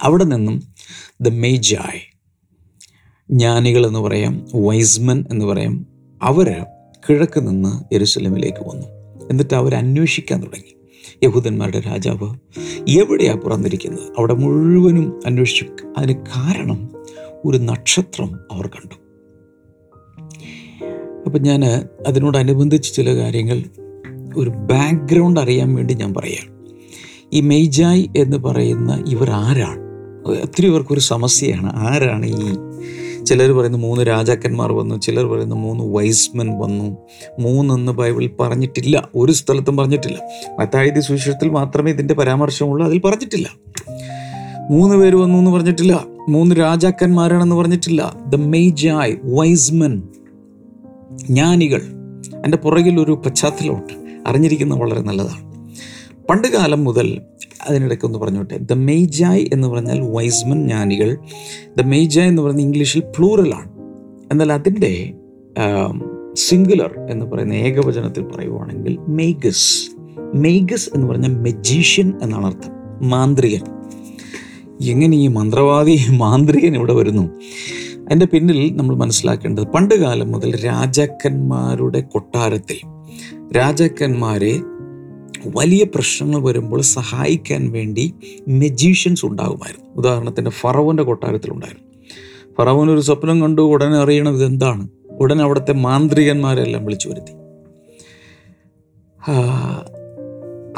[0.00, 0.62] അവിടെ നിന്നും
[1.20, 2.00] ദ മേജായ്
[3.30, 5.86] ജ്ഞാനികൾ എന്ന് പറയാം വൈസ്മൻ എന്ന് പറയാം
[6.22, 6.64] അവർ
[7.10, 8.86] കിഴക്ക് നിന്ന് യരുസലേമിലേക്ക് വന്നു.
[9.30, 10.75] എന്നിട്ട് അവർ അന്വേഷിക്കാൻ തുടങ്ങി.
[11.26, 12.34] യഹൂദന്മാരുടെ രാജാവ്
[12.88, 14.00] എവിടെയാണ് പുറന്നിരിക്കുന്നത്?
[14.18, 15.66] അവിടെ മുഴുവനും അന്വേഷിച്ചു.
[15.98, 16.88] അതിന് കാരണം
[17.44, 18.94] ഒരു നക്ഷത്രം അവർ കണ്ടു.
[21.26, 21.64] അപ്പം ഞാൻ
[22.06, 23.62] അതിനോടനുബന്ധിച്ച് ചില കാര്യങ്ങൾ
[24.36, 26.56] ഒരു ബാക്ക്ഗ്രൗണ്ട് അറിയാൻ വേണ്ടി ഞാൻ പറയാം.
[27.32, 29.80] ഈ മെയ്ജായ് എന്ന് പറയുന്ന ഇവർ ആരാണ്
[30.42, 31.72] ഒത്തിരി പേർക്കൊരു സമസ്യയാണ്.
[31.76, 32.56] ആരാണ് ഈ
[33.26, 36.96] ചിലർ പറയുന്നു മൂന്ന് രാജാക്കന്മാർ വന്നു ചിലർ പറയുന്നു മൂന്ന് വൈസ്മൻ വന്നു.
[37.38, 40.18] മൂന്നെന്ന് ബൈബിളിൽ പറഞ്ഞിട്ടില്ല ഒരു സ്ഥലത്തും പറഞ്ഞിട്ടില്ല.
[40.60, 43.48] മത്താഴ്തി സുശേഷത്തിൽ മാത്രമേ ഇതിന്റെ പരാമർശമുള്ളൂ അതിൽ പറഞ്ഞിട്ടില്ല.
[44.70, 48.16] മൂന്ന് പേര് വന്നു എന്ന് പറഞ്ഞിട്ടില്ല മൂന്ന് രാജാക്കന്മാരാണെന്ന് പറഞ്ഞിട്ടില്ല.
[48.26, 50.02] ദ മെയ്ജായ് വൈസ്മൻ
[51.26, 51.82] ജ്ഞാനികൾ.
[52.44, 53.92] എന്റെ പുറകിൽ ഒരു പശ്ചാത്തലമുണ്ട്
[54.26, 55.55] അറിഞ്ഞിരിക്കുന്നത് വളരെ നല്ലതാണ്.
[56.30, 57.22] പണ്ട് കാലം മുതൽ
[57.68, 58.56] അതിനിടയ്ക്ക് ഒന്ന് പറഞ്ഞോട്ടെ.
[58.56, 61.18] ദ മെയ്ജായ് എന്ന് പറഞ്ഞാൽ വൈസ്മൻ ജ്ഞാനികൾ.
[61.78, 63.70] ദ മെയ്ജായ് എന്ന് പറയുന്നത് ഇംഗ്ലീഷിൽ പ്ലൂറലാണ്
[64.32, 65.14] എന്നാൽ അതിന്റെ
[66.34, 69.90] സിംഗുലർ എന്ന് പറയുന്ന ഏകവചനത്തിൽ പറയുവാണെങ്കിൽ മെയ്ഗസ്
[70.34, 72.72] മെയ്ഗസ് എന്ന് പറഞ്ഞാൽ മെജീഷ്യൻ എന്നാണ് അർത്ഥം.
[73.08, 73.60] മാന്ത്രികൻ.
[74.82, 77.40] എങ്ങനെ ഈ മന്ത്രവാദി മാന്ത്രികൻ ഇവിടെ വരുന്നു?
[78.06, 82.78] അതിന്റെ പിന്നിൽ നമ്മൾ മനസ്സിലാക്കേണ്ടത് പണ്ട് കാലം മുതൽ രാജാക്കന്മാരുടെ കൊട്ടാരത്തിൽ.
[83.56, 84.60] രാജാക്കന്മാരെ
[85.54, 88.14] വലിയ പ്രശ്നങ്ങൾ വരുമ്പോൾ സഹായിക്കാൻ വേണ്ടി
[88.48, 89.90] മെജീഷ്യൻസ് ഉണ്ടാകുമായിരുന്നു.
[89.94, 91.86] ഉദാഹരണത്തിന് ഫറവന്റെ കൊട്ടാരത്തിലുണ്ടായിരുന്നു.
[92.58, 97.32] ഫറവൻ ഒരു സ്വപ്നം കണ്ടു ഉടനെ അറിയണം ഇതെന്താണ് ഉടനെ അവിടുത്തെ മാന്ത്രികന്മാരെല്ലാം വിളിച്ചു വരുത്തി.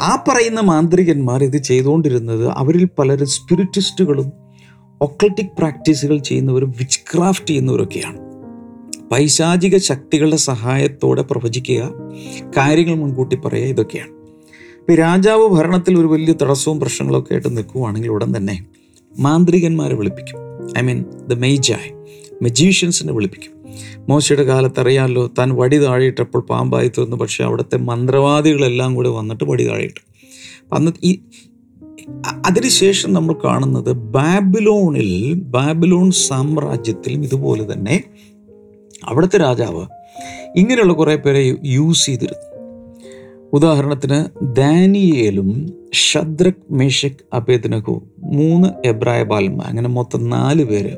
[0.01, 4.31] ആ പറയുന്ന മാന്ത്രികന്മാർ ഇത് ചെയ്തുകൊണ്ടിരുന്നത് അവരിൽ പലരും സ്പിരിറ്റിസ്റ്റുകളും
[5.01, 8.17] ഒക്ലറ്റിക് പ്രാക്ടീസുകൾ ചെയ്യുന്നവരും വിച്ച് ക്രാഫ്റ്റ് ചെയ്യുന്നവരൊക്കെയാണ്.
[9.11, 11.93] പൈശാചിക ശക്തികളുടെ സഹായത്തോടെ പ്രവചിക്കുക
[12.57, 14.18] കാര്യങ്ങൾ മുൻകൂട്ടി പറയുക ഇതൊക്കെയാണ്.
[14.89, 18.65] ഇപ്പം രാജാവ് ഭരണത്തിൽ ഒരു വലിയ തടസ്സവും പ്രശ്നങ്ങളൊക്കെ ആയിട്ട് നിൽക്കുവാണെങ്കിൽ ഉടൻ തന്നെ
[19.19, 20.37] മാന്ത്രികന്മാരെ വിളിപ്പിക്കും.
[20.77, 21.89] I mean the മെയ്ജായ്
[22.41, 23.51] മെജീഷ്യൻസിനെ വിളിപ്പിക്കും.
[24.09, 27.17] മോശയുടെ കാലത്ത് അറിയാമല്ലോ താൻ വടി താഴെയിട്ടപ്പോൾ പാമ്പായി തീർന്നു.
[27.17, 30.01] പക്ഷേ അവിടുത്തെ മന്ത്രവാദികളെല്ലാം കൂടെ വന്നിട്ട് വടി താഴെയിട്ടു.
[30.75, 31.19] അന്ന് ഈ
[32.45, 38.03] അതിനുശേഷം നമ്മൾ കാണുന്നത് ബാബിലോണിൽ ബാബിലോൺ സാമ്രാജ്യത്തിലും ഇതുപോലെ തന്നെ
[39.03, 39.85] അവിടുത്തെ രാജാവ്
[40.55, 42.48] ഇങ്ങനെയുള്ള കുറേ പേരെ യൂസ് ചെയ്തിരുന്നു.
[43.53, 50.97] ഉദാഹരണത്തിന് ദാനിയേലും ഷദ്രക് മേഷക് അബേദ്നഗോ മൂന്ന് എബ്രായ ബാലന്മാർ അങ്ങനെ മൊത്തം നാല് പേര്.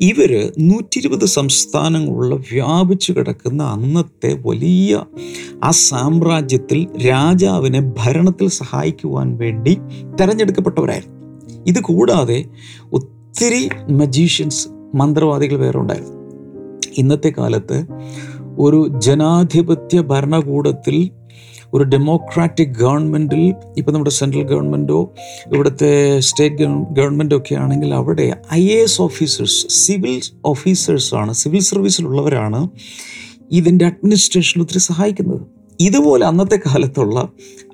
[0.00, 5.04] ഇവർ നൂറ്റി ഇരുപത് സംസ്ഥാനങ്ങളുള്ള വ്യാപിച്ചു കിടക്കുന്ന അന്നത്തെ വലിയ
[5.64, 9.78] ആ സാമ്രാജ്യത്തിൽ രാജാവിനെ ഭരണത്തിൽ സഹായിക്കുവാൻ വേണ്ടി
[10.20, 11.18] തെരഞ്ഞെടുക്കപ്പെട്ടവരായിരുന്നു.
[11.66, 12.44] ഇത് കൂടാതെ
[12.92, 16.18] ഒത്തിരി മജീഷ്യൻസ് മന്ത്രവാദികൾ വേറെ ഉണ്ടായിരുന്നു.
[16.96, 17.86] ഇന്നത്തെ കാലത്ത്
[18.58, 21.10] ഒരു ജനാധിപത്യ ഭരണകൂടത്തിൽ
[21.74, 25.12] ഒരു ഡെമോക്രാറ്റിക് ഗവൺമെന്റിൽ ഇപ്പം നമ്മുടെ സെൻട്രൽ ഗവൺമെന്റോ
[25.52, 26.54] ഇവിടുത്തെ സ്റ്റേറ്റ്
[26.90, 32.68] ഗവൺമെന്റോ ഒക്കെ ആണെങ്കിൽ അവിടെ I A S officers civil ഓഫീസേഴ്സാണ് civil സർവീസിലുള്ളവരാണ്
[33.50, 35.40] ഇതിന്റെ അഡ്മിനിസ്ട്രേഷനിൽ ഒത്തിരി സഹായിക്കുന്നത്.
[35.80, 37.28] ഇതുപോലെ അന്നത്തെ കാലത്തുള്ള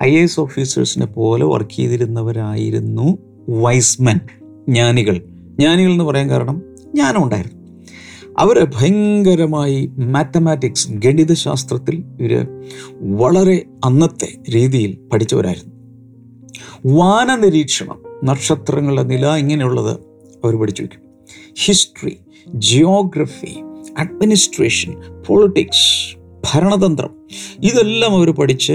[0.05, 4.21] ഐ എ എസ് ഓഫീസേഴ്സിനെ പോലെ വർക്ക് ചെയ്തിരുന്നവരായിരുന്നു വൈസ്മെൻ
[4.69, 5.17] ജ്ഞാനികൾ.
[5.59, 6.63] ജ്ഞാനികൾ എന്ന് പറയാൻ കാരണം
[6.95, 7.64] ജ്ഞാനം ഉണ്ടായിരുന്നു
[8.39, 12.47] അവർ ഭയങ്കരമായി മാത്തമാറ്റിക്സ് ഗണിതശാസ്ത്രത്തിൽ ഇവർ
[13.17, 15.75] വളരെ അന്നത്തെ രീതിയിൽ പഠിച്ചവരായിരുന്നു.
[16.97, 19.95] വാന നിരീക്ഷണം നക്ഷത്രങ്ങളുടെ നില ഇങ്ങനെയുള്ളത്
[20.45, 21.03] അവർ പഠിച്ചു വയ്ക്കും.
[21.65, 22.17] ഹിസ്റ്ററി
[22.49, 23.55] ജിയോഗ്രഫി
[23.99, 24.95] അഡ്മിനിസ്ട്രേഷൻ
[25.29, 27.11] പൊളിറ്റിക്സ് ഭരണതന്ത്രം
[27.63, 28.73] ഇതെല്ലാം അവർ പഠിച്ച്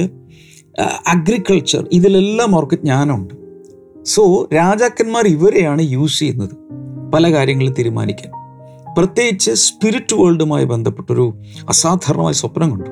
[1.08, 3.34] അഗ്രികൾച്ചർ ഇതിലെല്ലാം അവർക്ക് ജ്ഞാനമുണ്ട്.
[4.04, 6.56] സോ രാജാക്കന്മാർ ഇവരെയാണ് യൂസ് ചെയ്യുന്നത്
[7.12, 8.39] പല കാര്യങ്ങളും തീരുമാനിക്കാൻ.
[9.00, 11.34] പ്രത്യേകിച്ച് സ്പിരിറ്റ് വേൾഡുമായി ബന്ധപ്പെട്ടൊരു
[11.70, 12.90] അസാധാരണമായ സ്വപ്നം കണ്ടു.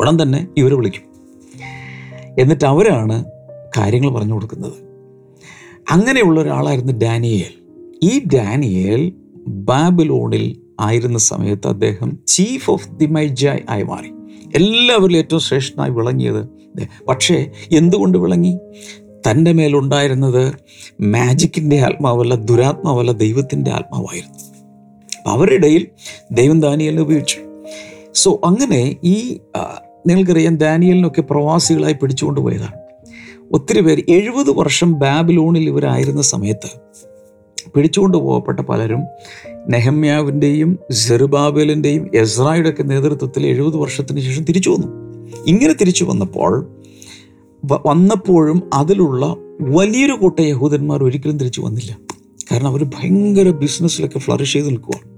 [0.00, 1.02] ഉടൻ തന്നെ ഇവർ വിളിക്കും.
[2.38, 3.24] എന്നിട്ട് അവരാണ്
[3.76, 4.72] കാര്യങ്ങൾ പറഞ്ഞു കൊടുക്കുന്നത്.
[5.90, 7.62] അങ്ങനെയുള്ള ഒരാളായിരുന്നു ഡാനിയേൽ.
[8.02, 9.12] ഈ ഡാനിയേൽ
[9.46, 14.10] ബാബിലോണിൽ ആയിരുന്ന സമയത്ത് അദ്ദേഹം ചീഫ് ഓഫ് ദി മൈജായ് ആയി മാറി.
[14.56, 16.48] എല്ലാവരിലും ഏറ്റവും ശ്രേഷ്ഠനായി വിളങ്ങിയത്
[17.08, 18.58] പക്ഷേ എന്തുകൊണ്ട് വിളങ്ങി?
[19.30, 20.54] തന്റെ മേലുണ്ടായിരുന്നത്
[21.00, 24.51] മാജിക്കിന്റെ ആത്മാവല്ല ദുരാത്മാവല്ല ദൈവത്തിന്റെ ആത്മാവായിരുന്നു.
[25.26, 25.86] അവരുടെ ഇടയിൽ
[26.32, 27.36] ദൈവം ദാനിയലിനെ ഉപയോഗിച്ചു.
[28.14, 29.38] സോ അങ്ങനെ ഈ
[30.06, 32.74] നിങ്ങൾക്കറിയാം ദാനിയലിനൊക്കെ പ്രവാസികളായി പിടിച്ചുകൊണ്ട് പോയതാണ്.
[33.52, 36.68] ഒത്തിരി പേര് എഴുപത് വർഷം ബാബിലോണിൽ ഇവരായിരുന്ന സമയത്ത്
[37.74, 39.02] പിടിച്ചുകൊണ്ട് പോകപ്പെട്ട പലരും
[39.68, 44.86] നെഹമ്യാവിന്റെയും സെറുബാബേലിന്റെയും എസ്രായുടെ ഒക്കെ നേതൃത്വത്തിൽ എഴുപത് വർഷത്തിന് ശേഷം തിരിച്ചു വന്നു.
[45.46, 46.76] ഇങ്ങനെ തിരിച്ചു വന്നപ്പോൾ
[47.86, 51.96] വന്നപ്പോഴും അതിലുള്ള വലിയൊരു കൂട്ട യഹൂദന്മാർ ഒരിക്കലും തിരിച്ചു വന്നില്ല.
[52.52, 55.11] കാരണം അവർ ഭയങ്കര ബിസിനസ്സിലൊക്കെ ഫ്ലറിഷ് ചെയ്ത് നിൽക്കുവാണ്.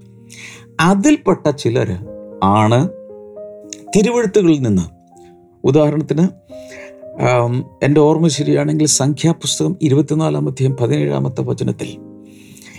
[0.80, 1.88] അതിൽപ്പെട്ട ചിലർ
[2.42, 2.88] ആണ്
[3.96, 4.82] തിരുവഴുത്തുകളിൽ നിന്ന്.
[5.66, 6.26] ഉദാഹരണത്തിന്
[7.84, 11.90] എന്റെ ഓർമ്മ ശരിയാണെങ്കിൽ സംഖ്യാപുസ്തകം ഇരുപത്തിനാലാം അധ്യായം പതിനേഴാമത്തെ വചനത്തിൽ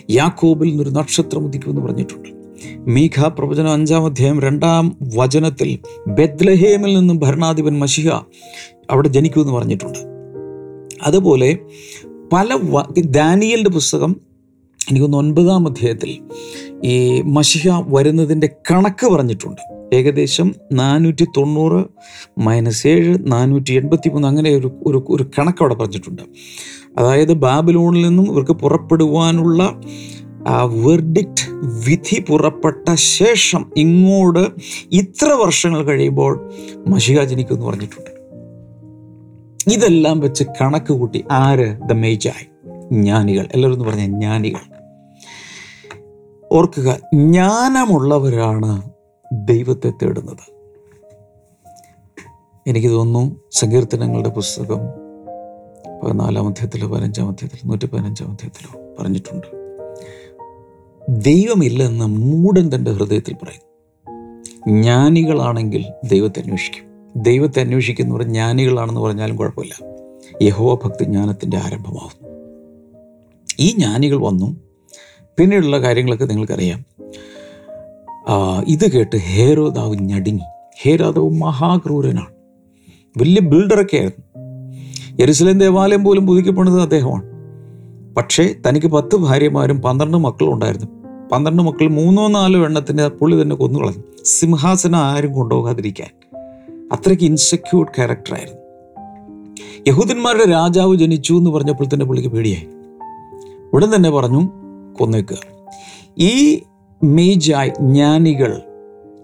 [0.10, 2.30] യാക്കോബിൽ നിന്നൊരു നക്ഷത്രം ഉദിക്കുമെന്ന് പറഞ്ഞിട്ടുണ്ട്.
[2.78, 8.10] മീഖ പ്രവചനം അഞ്ചാം അധ്യായം രണ്ടാം വചനത്തിൽ ബെത്ലഹേമിൽ നിന്നും ഭരണാധിപൻ മഷിഹ
[8.90, 10.00] അവിടെ ജനിക്കുമെന്ന് പറഞ്ഞിട്ടുണ്ട്.
[11.04, 11.58] അതുപോലെ
[12.34, 12.60] പല
[12.98, 14.16] ദാനിയലിന്റെ പുസ്തകം
[14.92, 16.20] എനിക്കൊന്ന് ഒൻപതാം അധ്യായത്തിൽ
[16.84, 19.62] ഈ മഷിഹ വരുന്നതിന്റെ കണക്ക് പറഞ്ഞിട്ടുണ്ട്.
[19.96, 21.86] ഏകദേശം നാനൂറ്റി തൊണ്ണൂറ്
[22.38, 26.22] മൈനസ് ഏഴ് നാനൂറ്റി എൺപത്തി മൂന്ന് അങ്ങനെ ഒരു ഒരു ഒരു കണക്ക് അവിടെ പറഞ്ഞിട്ടുണ്ട്.
[26.98, 29.82] അതായത് ബാബിലോണിൽ നിന്നും ഇവർക്ക് പുറപ്പെടുവാനുള്ള
[30.48, 31.52] ആ വെർഡിക്റ്റ്
[31.90, 34.48] വിധി പുറപ്പെട്ട ശേഷം ഇങ്ങോട്ട്
[34.92, 36.50] ഇത്ര വർഷങ്ങൾ കഴിയുമ്പോൾ
[36.88, 38.16] മഷിക ജനിക്കുമെന്ന് പറഞ്ഞിട്ടുണ്ട്.
[39.74, 41.78] ഇതെല്ലാം വെച്ച് കണക്ക് കൂട്ടി ആര്?
[41.90, 42.56] ദ മേജായ്
[42.94, 43.48] ജ്ഞാനികൾ.
[43.54, 44.75] എല്ലാവരും പറഞ്ഞ ജ്ഞാനികൾ.
[46.52, 48.90] ഓർക്കുക ജ്ഞാനമുള്ളവരാണ്
[49.32, 50.56] ദൈവത്തെ തേടുന്നത്.
[52.68, 54.80] എനിക്ക് തോന്നുന്നു സങ്കീർത്തനങ്ങളുടെ പുസ്തകം
[56.04, 59.48] പതിനാലാം അധ്യായത്തിലോ പതിനഞ്ചാം അധ്യായത്തിലോ നൂറ്റി പതിനഞ്ചാം അധ്യായത്തിലോ പറഞ്ഞിട്ടുണ്ട്.
[61.10, 63.66] ദൈവമില്ലെന്ന് മൂടൻ തന്റെ ഹൃദയത്തിൽ പറയും.
[64.82, 66.84] ജ്ഞാനികളാണെങ്കിൽ ദൈവത്തെ അന്വേഷിക്കും.
[67.16, 69.76] ദൈവത്തെ അന്വേഷിക്കുന്നവർ ജ്ഞാനികളാണെന്ന് പറഞ്ഞാലും കുഴപ്പമില്ല.
[70.42, 72.36] യഹോവ ഭക്തി ജ്ഞാനത്തിന്റെ ആരംഭമാവുന്നു.
[73.60, 74.65] ഈ ജ്ഞാനികൾ വന്നു
[75.40, 76.86] പിന്നീടുള്ള കാര്യങ്ങളൊക്കെ നിങ്ങൾക്കറിയാം.
[78.68, 80.42] ഇത് കേട്ട് ഹേരോദാവ് ഞടുങ്ങി.
[80.82, 82.34] ഹേരോദാവ് മഹാക്രൂരനാണ്.
[83.18, 84.26] വലിയ ബിൽഡറൊക്കെ ആയിരുന്നു.
[85.22, 87.24] യെരുസലേം ദേവാലയം പോലും പുതുക്കിപ്പണിത് അദ്ദേഹമാണ്.
[88.16, 90.88] പക്ഷേ തനിക്ക് പത്ത് ഭാര്യമാരും പന്ത്രണ്ട് മക്കളും ഉണ്ടായിരുന്നു.
[91.32, 94.04] പന്ത്രണ്ട് മക്കൾ മൂന്നോ നാലോ എണ്ണത്തിന് പുള്ളി തന്നെ കൊന്നു കളഞ്ഞു.
[94.26, 96.10] സിംഹാസനം ആരും കൊണ്ടുപോകാതിരിക്കാൻ.
[96.92, 98.66] അത്രയ്ക്ക് ഇൻസെക്യൂർഡ് ക്യാരക്ടറായിരുന്നു
[99.88, 102.68] യഹൂദന്മാരുടെ രാജാവ് ജനിച്ചു എന്ന് പറഞ്ഞപ്പോൾ തന്നെ പുള്ളിക്ക് പേടിയായി.
[103.74, 104.65] ഉടൻ തന്നെ പറഞ്ഞു
[105.00, 105.38] കൊന്നേക്കുക
[106.18, 106.62] ഈ
[107.04, 108.62] മേജായ് ജ്ഞാനികൾ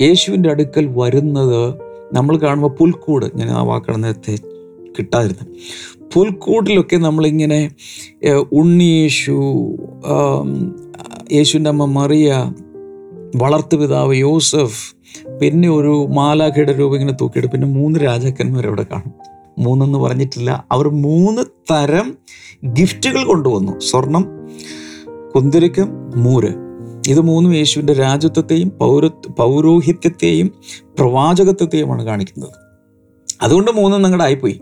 [0.01, 1.75] യേശുവിന്റെ അടുക്കൽ വരുന്നത്
[2.13, 4.37] നമ്മൾ കാണുമ്പോൾ പുൽക്കൂട് ഞാൻ ആ വാക്കാണ് നേരത്തെ
[4.99, 5.47] കിട്ടാതിരുന്നത്.
[6.13, 7.59] പുൽക്കൂട്ടിലൊക്കെ നമ്മളിങ്ങനെ
[8.25, 9.31] ഉണ്ണി ഉണ്ണിയേശു
[11.31, 14.95] യേശുവിന്റെ അമ്മ മറിയ വളർത്തു വളർത്തുപിതാവ് യോസഫ്
[15.41, 19.13] പിന്നെ ഒരു മാലാഖയുടെ രൂപം ഇങ്ങനെ തൂക്കിയിട്ട് പിന്നെ മൂന്ന് രാജാക്കന്മാർ അവിടെ കാണും.
[19.59, 20.65] മൂന്നെന്ന് പറഞ്ഞിട്ടില്ല.
[20.71, 22.17] അവർ മൂന്ന് തരം
[22.65, 23.79] ഗിഫ്റ്റുകൾ കൊണ്ടുവന്നു.
[23.79, 24.25] സ്വർണം
[25.35, 26.53] കുന്തിരിക്കം മൂര്.
[27.07, 29.07] ഇത് മൂന്നും യേശുവിന്റെ രാജ്യത്വത്തെയും പൗര
[29.39, 30.51] പൗരോഹിത്യത്തെയും
[30.97, 32.49] പ്രവാചകത്വത്തെയുമാണ് കാണിക്കുന്നത്.
[33.41, 34.61] അതുകൊണ്ട് മൂന്നും നിങ്ങളുടെ ആയിപ്പോയി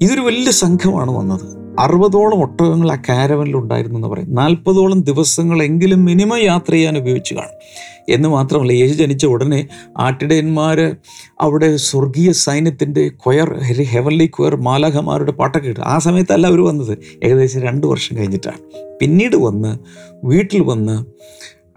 [0.00, 1.61] ഇതൊരു വലിയ സംഘമാണ് വന്നത്.
[1.78, 4.34] അറുപതോളം ഒട്ടകങ്ങൾ ആ കാരവനിൽ ഉണ്ടായിരുന്നു എന്ന് പറയും.
[4.34, 7.84] നാൽപ്പതോളം ദിവസങ്ങളെങ്കിലും മിനിമം യാത്ര ചെയ്യാൻ ഉപയോഗിച്ച് കാണും.
[8.08, 10.96] എന്ന് മാത്രമല്ല യേശു ജനിച്ച ഉടനെ ആട്ടിടയന്മാർ
[11.40, 16.98] അവിടെ സ്വർഗീയ സൈന്യത്തിന്റെ ക്വയർ ഹെവൻലി ക്വയർ മാലാഖമാരുടെ പാട്ടൊക്കെ ഇട്ടു ആ സമയത്തല്ല അവർ വന്നത്.
[17.24, 18.58] ഏകദേശം രണ്ട് വർഷം കഴിഞ്ഞിട്ടാണ്.
[19.00, 19.78] പിന്നീട് വന്ന്
[20.24, 21.04] വീട്ടിൽ വന്ന്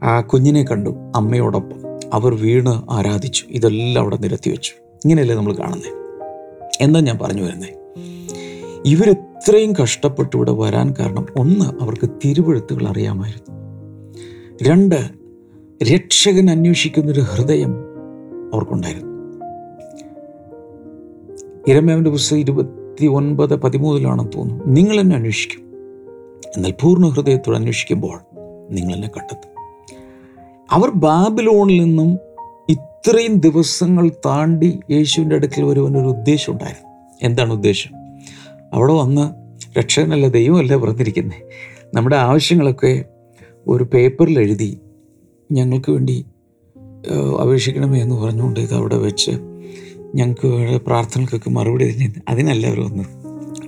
[0.05, 1.77] ആ കുഞ്ഞിനെ കണ്ടു അമ്മയോടൊപ്പം.
[2.13, 3.45] അവർ വീണ് ആരാധിച്ചു.
[3.49, 4.71] ഇതെല്ലാം അവിടെ നിരത്തി വെച്ചു
[5.05, 5.93] ഇങ്ങനെയല്ലേ നമ്മൾ കാണുന്നത്
[6.81, 7.85] എന്താ ഞാൻ പറഞ്ഞു വരുന്നത്
[9.47, 13.55] ഇവരിത്രയും കഷ്ടപ്പെട്ട് ഇവിടെ വരാൻ കാരണം ഒന്ന് അവർക്ക് തിരുവഴുത്തുകൾ അറിയാമായിരുന്നു.
[14.63, 15.09] രണ്ട്
[15.83, 17.75] രക്ഷകൻ അന്വേഷിക്കുന്നൊരു ഹൃദയം
[18.53, 19.11] അവർക്കുണ്ടായിരുന്നു.
[21.67, 24.65] ഇരമേവന്റെ പുസ്തകം ഇരുപത്തി ഒൻപത് പതിമൂന്നിലാണെന്ന് തോന്നുന്നു.
[24.65, 25.59] നിങ്ങൾ എന്നെ അന്വേഷിക്കും.
[26.55, 28.19] എന്നാൽ പൂർണ ഹൃദയത്തോട് അന്വേഷിക്കുമ്പോൾ
[28.71, 29.49] നിങ്ങൾ എന്നെ കണ്ടെത്തും.
[30.71, 32.19] അവർ ബാബിലോണിൽ നിന്നും
[32.69, 36.89] ഇത്രയും ദിവസങ്ങൾ താണ്ടി യേശുവിന്റെ അടുക്കൽ വരുവാനൊരു ഉദ്ദേശം ഉണ്ടായിരുന്നു.
[37.21, 38.04] എന്താണ് ഉദ്ദേശം?
[38.73, 39.45] അവിടെ വന്ന്
[39.79, 41.49] രക്ഷകനല്ല ദൈവമല്ല പറഞ്ഞിരിക്കുന്നത്
[41.93, 43.05] നമ്മുടെ ആവശ്യങ്ങളൊക്കെ
[43.67, 44.79] ഒരു പേപ്പറിൽ എഴുതി
[45.51, 46.25] ഞങ്ങൾക്ക് വേണ്ടി
[47.41, 49.31] അപേക്ഷിക്കണമേ എന്ന് പറഞ്ഞുകൊണ്ട് ഇത് അവിടെ വെച്ച്
[50.15, 53.07] ഞങ്ങൾക്ക് വേറെ പ്രാർത്ഥനകൾക്കൊക്കെ മറുപടി തന്നെ അതിനല്ല അവർ വന്നത്.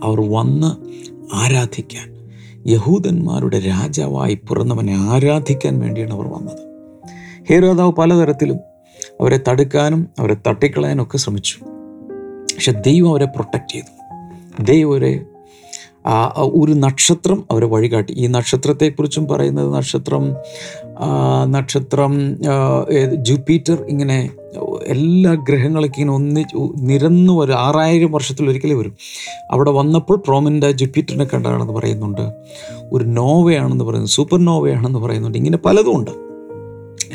[0.03, 0.71] അവർ വന്ന്
[1.33, 2.17] ആരാധിക്കാൻ
[2.67, 6.59] യഹൂദന്മാരുടെ രാജാവായി പിറന്നവനെ ആരാധിക്കാൻ വേണ്ടിയാണ് അവർ വന്നത്.
[7.49, 8.57] ഹേരോദാവ് പലതരത്തിലും
[9.21, 11.57] അവരെ തടുക്കാനും അവരെ തട്ടിക്കളയാനും ഒക്കെ ശ്രമിച്ചു.
[12.55, 13.96] പക്ഷെ ദൈവം അവരെ പ്രൊട്ടക്റ്റ് ചെയ്തു.
[14.61, 15.19] ദൈവം അവരെ
[16.05, 18.13] ആ ആ ഒരു നക്ഷത്രം അവരെ വഴികാട്ടി.
[18.13, 20.35] ഈ നക്ഷത്രത്തെക്കുറിച്ചും പറയുന്നത് നക്ഷത്രം
[21.51, 22.37] നക്ഷത്രം
[23.21, 24.29] ജൂപ്പിറ്റർ ഇങ്ങനെ
[24.85, 26.45] എല്ലാ ഗ്രഹങ്ങളൊക്കെ ഇങ്ങനെ ഒന്നി
[26.77, 28.95] നിരന്നു വരും ആറായിരം വർഷത്തിൽ ഒരിക്കലേ വരും.
[29.51, 32.21] അവിടെ വന്നപ്പോൾ പ്രോമിന്റെ ജൂപ്പിറ്ററിനെ കണ്ടാണെന്ന് പറയുന്നുണ്ട്.
[32.93, 35.37] ഒരു നോവയാണെന്ന് പറയുന്നു സൂപ്പർ നോവയാണെന്ന് പറയുന്നുണ്ട്.
[35.37, 36.11] ഇങ്ങനെ പലതും ഉണ്ട്.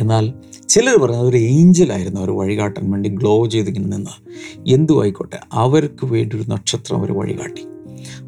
[0.01, 0.33] എന്നാൽ
[0.73, 4.11] ചിലർ പറയുന്നത് ഒരു ഏഞ്ചലായിരുന്നു അവർ വഴികാട്ടാൻ വേണ്ടി ഗ്ലോ ചെയ്തിങ്ങനെ നിന്ന്
[4.69, 7.63] എന്തു ആയിക്കോട്ടെ അവർക്ക് വേണ്ടി ഒരു നക്ഷത്രം അവർ വഴികാട്ടി.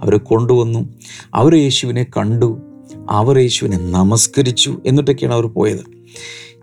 [0.03, 0.89] അവരെ കൊണ്ടുവന്നു
[1.35, 2.59] അവർ യേശുവിനെ കണ്ടു
[3.11, 5.85] അവർ യേശുവിനെ നമസ്കരിച്ചു എന്നിട്ടൊക്കെയാണ് അവർ പോയത്.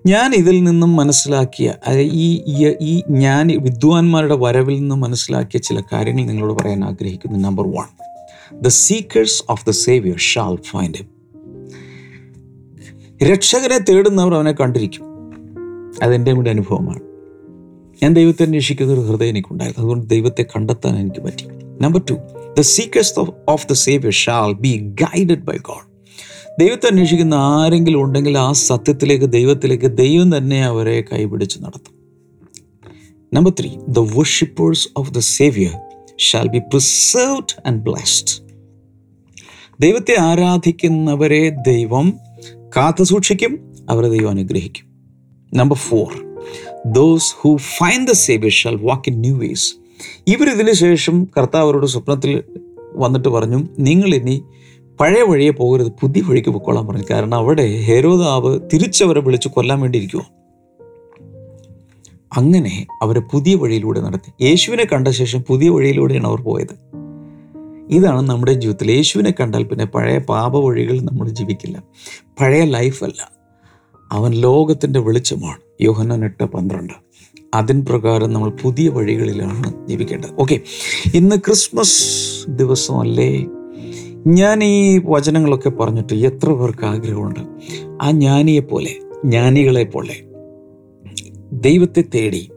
[0.08, 2.44] ഞാൻ ഇതിൽ നിന്നും മനസ്സിലാക്കിയ ഈ
[2.82, 7.40] ഈ- ഞാൻ വിദ്വാൻമാരുടെ വരവിൽ നിന്നും മനസ്സിലാക്കിയ ചില കാര്യങ്ങൾ നിങ്ങളോട് പറയാൻ ആഗ്രഹിക്കുന്നു.
[7.40, 7.86] Number one
[8.62, 11.22] the seekers of the saviour shall find
[13.24, 15.11] രക്ഷകനെ തേടുന്നവർ അവനെ കണ്ടിരിക്കും.
[16.02, 17.00] അതെന്റെ കൂടെ അനുഭവമാണ്.
[18.04, 19.84] ഞാൻ ദൈവത്തെ അന്വേഷിക്കുന്ന ഒരു ഹൃദയം എനിക്കുണ്ടായിരുന്നു.
[19.84, 21.46] അതുകൊണ്ട് ദൈവത്തെ കണ്ടെത്താൻ എനിക്ക് പറ്റി.
[21.82, 22.14] Number two
[22.58, 25.92] the seekers of of the saviour shall be guided by God
[26.60, 31.94] ദൈവത്തെ അന്വേഷിക്കുന്ന ആരെങ്കിലും ഉണ്ടെങ്കിൽ ആ സത്യത്തിലേക്ക് ദൈവത്തിലേക്ക് ദൈവം തന്നെ അവരെ കൈപിടിച്ച് നടത്തും.
[33.34, 35.72] Number three the worshippers of the saviour
[36.18, 38.44] shall be preserved and blessed
[39.80, 42.14] ദൈവത്തെ ആരാധിക്കുന്നവരെ ദൈവം
[42.78, 44.91] കാത്തു സൂക്ഷിക്കും അവരെ ദൈവം അനുഗ്രഹിക്കും.
[45.54, 46.40] Number four
[46.86, 49.76] those who find the saviour shall walk in new ways
[50.28, 52.44] ഇവരിതിന് ശേഷം കർത്താവ് അവരോട് സ്വപ്നത്തിൽ
[52.96, 54.44] വന്നിട്ട് പറഞ്ഞു നിങ്ങൾ ഇനി
[55.00, 57.04] പഴയ വഴിയെ പോകരുത് പുതിയ വഴിക്ക് പൊക്കോളാൻ പറഞ്ഞു.
[57.12, 60.24] കാരണം അവിടെ ഹെരോദാവ് തിരിച്ചവരെ വിളിച്ച് കൊല്ലാൻ വേണ്ടി ഇരിക്കുമോ
[62.38, 64.44] അങ്ങനെ അവരെ പുതിയ വഴിയിലൂടെ നടത്തി.
[64.44, 66.76] യേശുവിനെ കണ്ട ശേഷം പുതിയ വഴിയിലൂടെയാണ് അവർ പോയത്.
[67.90, 68.92] ഇതാണ് നമ്മുടെ ജീവിതത്തിൽ.
[68.92, 71.84] യേശുവിനെ കണ്ടാൽ പിന്നെ പഴയ പാപ വഴികൾ നമ്മൾ ജീവിക്കില്ല.
[72.42, 73.41] പഴയ ലൈഫല്ല
[74.12, 75.58] അവൻ ലോകത്തിന്റെ വെളിച്ചമാണ്.
[75.82, 76.94] യോഹന്നാൻ എട്ട് പന്ത്രണ്ട്.
[77.54, 80.30] അതിൻ പ്രകാരം നമ്മൾ പുതിയ വഴികളിലാണ് ജീവിക്കേണ്ടത്.
[80.40, 80.60] ഓക്കെ
[81.14, 83.46] ഇന്ന് ക്രിസ്മസ് ദിവസമല്ലേ?
[84.28, 87.40] ഞാൻ ഈ വചനങ്ങളൊക്കെ പറഞ്ഞിട്ട് എത്ര പേർക്ക് ആഗ്രഹമുണ്ട്?
[88.02, 88.96] ആ ജ്ഞാനിയെ പോലെ
[89.26, 90.16] ജ്ഞാനികളെ പോലെ
[91.54, 92.52] ദൈവത്തെ തേടി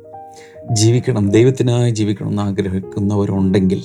[0.72, 3.82] ജീവിക്കണം ദൈവത്തിനായി ജീവിക്കണം എന്ന് ആഗ്രഹിക്കുന്നവരുണ്ടെങ്കിൽ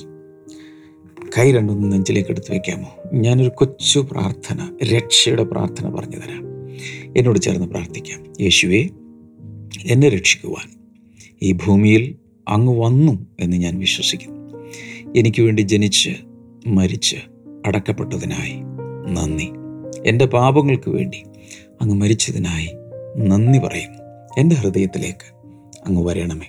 [1.38, 6.49] കൈ രണ്ടൊന്ന് നെഞ്ചിലേക്ക് എടുത്ത് വയ്ക്കാമോ ഞാനൊരു കൊച്ചു പ്രാർത്ഥന രക്ഷയുടെ പ്രാർത്ഥന പറഞ്ഞു തരാം.
[7.16, 8.32] എന്നോട് ചേർന്ന് പ്രാർത്ഥിക്കാം.
[8.40, 8.90] യേശുവെ
[9.86, 10.80] എന്നെ രക്ഷിക്കുവാൻ
[11.42, 12.16] ഈ ഭൂമിയിൽ
[12.48, 14.40] അങ്ങ് വന്നു എന്ന് ഞാൻ വിശ്വസിക്കുന്നു.
[15.16, 16.10] എനിക്ക് വേണ്ടി ജനിച്ച്
[16.66, 17.16] മരിച്ച്
[17.66, 18.60] അടക്കപ്പെട്ടതിനായി
[19.12, 19.48] നന്ദി.
[20.06, 21.22] എന്റെ പാപങ്ങൾക്ക് വേണ്ടി
[21.80, 22.68] അങ്ങ് മരിച്ചതിനായി
[23.16, 23.98] നന്ദി പറയുന്നു
[24.38, 25.34] എന്റെ ഹൃദയത്തിലേക്ക്
[25.86, 26.46] അങ്ങ് വരണമേ.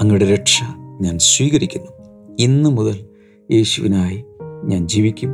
[0.00, 0.62] അങ്ങയുടെ രക്ഷ
[1.00, 1.92] ഞാൻ സ്വീകരിക്കുന്നു.
[2.40, 3.06] ഇന്ന് മുതൽ
[3.50, 4.24] യേശുവിനായി
[4.64, 5.30] ഞാൻ ജീവിക്കും.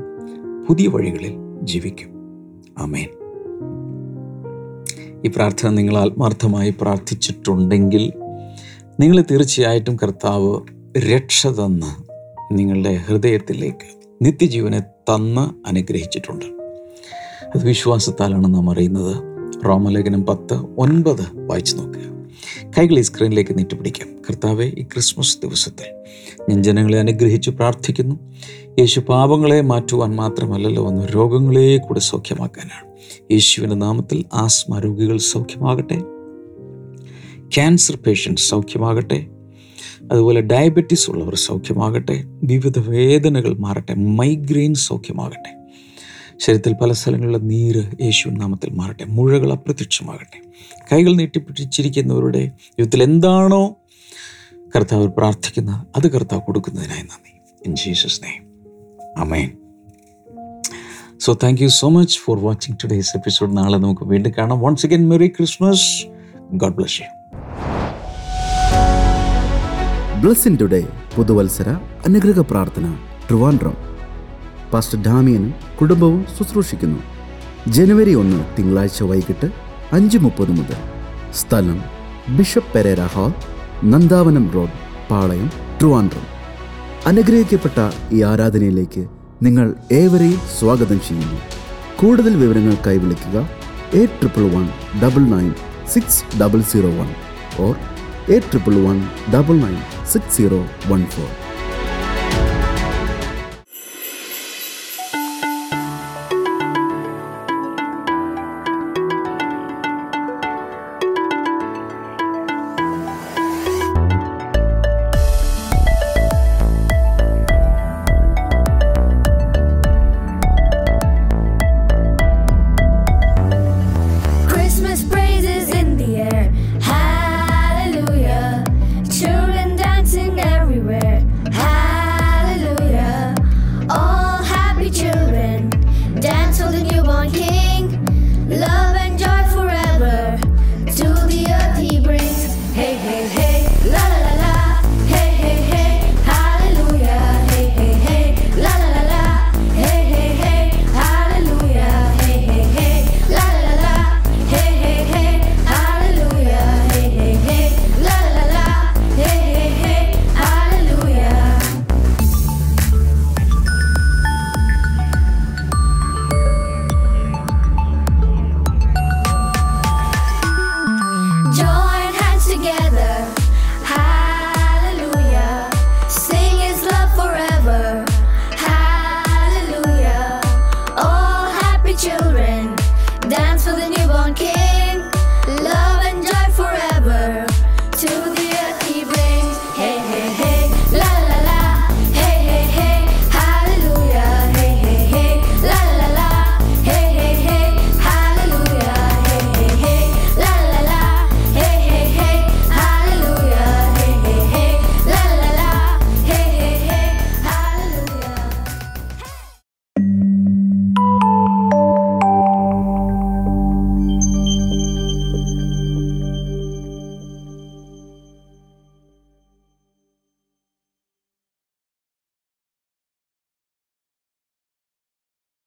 [0.69, 1.33] പുതിയ വഴികളിൽ
[1.63, 2.09] ജീവിക്കും.
[2.79, 3.24] ആമേൻ.
[5.27, 8.13] ഈ പ്രാർത്ഥന നിങ്ങൾ ആത്മാർത്ഥമായി പ്രാർത്ഥിച്ചിട്ടുണ്ടെങ്കിൽ
[9.01, 10.61] നിങ്ങൾ തീർച്ചയായിട്ടും കർത്താവ്
[10.99, 11.87] രക്ഷ തന്ന്
[12.53, 13.87] നിങ്ങളുടെ ഹൃദയത്തിലേക്ക്
[14.23, 16.45] നിത്യജീവനെ തന്ന് അനുഗ്രഹിച്ചിട്ടുണ്ട്.
[17.55, 19.17] അത് വിശ്വാസത്താലാണ് നാം അറിയുന്നത്.
[19.67, 22.15] റോമലേഖനം പത്ത് ഒൻപത് വായിച്ചു നോക്കുക.
[22.79, 24.09] കൈകൾ ഈ സ്ക്രീനിലേക്ക് നീട്ടിപ്പിടിക്കാം.
[24.09, 25.87] കർത്താവെ ഈ ക്രിസ്മസ് ദിവസത്തിൽ
[26.51, 28.15] ഞാൻ ജനങ്ങളെ അനുഗ്രഹിച്ച് പ്രാർത്ഥിക്കുന്നു.
[28.79, 32.94] യേശു പാപങ്ങളെ മാറ്റുവാൻ മാത്രമല്ലല്ലോ വന്ന് രോഗങ്ങളെ കൂടെ സൗഖ്യമാക്കാനാണ്.
[33.33, 36.01] യേശുവിന്റെ നാമത്തിൽ ആസ്മ രോഗികൾ സൗഖ്യമാകട്ടെ.
[37.55, 39.27] ക്യാൻസർ പേഷ്യൻസ് സൗഖ്യമാകട്ടെ.
[40.13, 42.25] അതുപോലെ ഡയബറ്റീസ് ഉള്ളവർ സൗഖ്യമാകട്ടെ.
[42.27, 43.95] വിവിധ വേദനകൾ മാറട്ടെ.
[43.95, 45.65] മൈഗ്രെയിൻ സൗഖ്യമാകട്ടെ.
[46.39, 49.05] ശരീരത്തിൽ പല സ്ഥലങ്ങളിലെ നീര് യേശു നാമത്തിൽ മാറട്ടെ.
[49.05, 50.43] മുഴകൾ അപ്രത്യക്ഷമാകട്ടെ.
[50.93, 53.77] കൈകൾ നീട്ടിപ്പിടിച്ചിരിക്കുന്നവരുടെ ജീവിതത്തിൽ എന്താണോ
[54.77, 57.35] കർത്താവ് പ്രാർത്ഥിക്കുന്നത് അത് കർത്താവ് കൊടുക്കുന്നതിനായി നന്ദി.
[57.67, 58.47] In Jesus name
[59.17, 59.64] amen
[61.25, 64.61] so thank you so much for watching today's episode നാളെ നമുക്ക് വീണ്ടും കാണാം.
[64.61, 66.07] Once again merry Christmas
[66.53, 67.07] God bless you
[70.21, 71.69] blessing today പുതുവത്സര
[72.07, 72.95] അനുഗ്രഹ പ്രാർത്ഥന
[73.29, 73.77] ട്രിവാൻഡ്രം.
[74.73, 76.99] പാസ്റ്റർ ഡാമിയനും കുടുംബവും ശുശ്രൂഷിക്കുന്നു.
[77.69, 79.51] ജനുവരി ഒന്ന് തിങ്കളാഴ്ച വൈകിട്ട്
[79.93, 80.77] അഞ്ച് മുപ്പത് മുതൽ.
[81.35, 81.83] സ്ഥലം
[82.37, 83.33] bishop Pereira hall
[83.85, 84.79] Nandavanam road
[85.11, 86.27] Palayam Trivandrum.
[87.07, 91.39] അനുഗ്രഹിക്കപ്പെട്ട ഈ ആരാധനയിലേക്ക് നിങ്ങൾ ഏവരെയും സ്വാഗതം ചെയ്യുന്നു.
[92.01, 93.49] കൂടുതൽ വിവരങ്ങൾക്കായി വിളിക്കുക
[93.95, 94.69] eight triple one
[95.03, 95.55] double nine
[95.89, 97.09] six double zero one
[97.59, 97.77] or
[98.29, 101.44] eight triple one double nine six zero one four.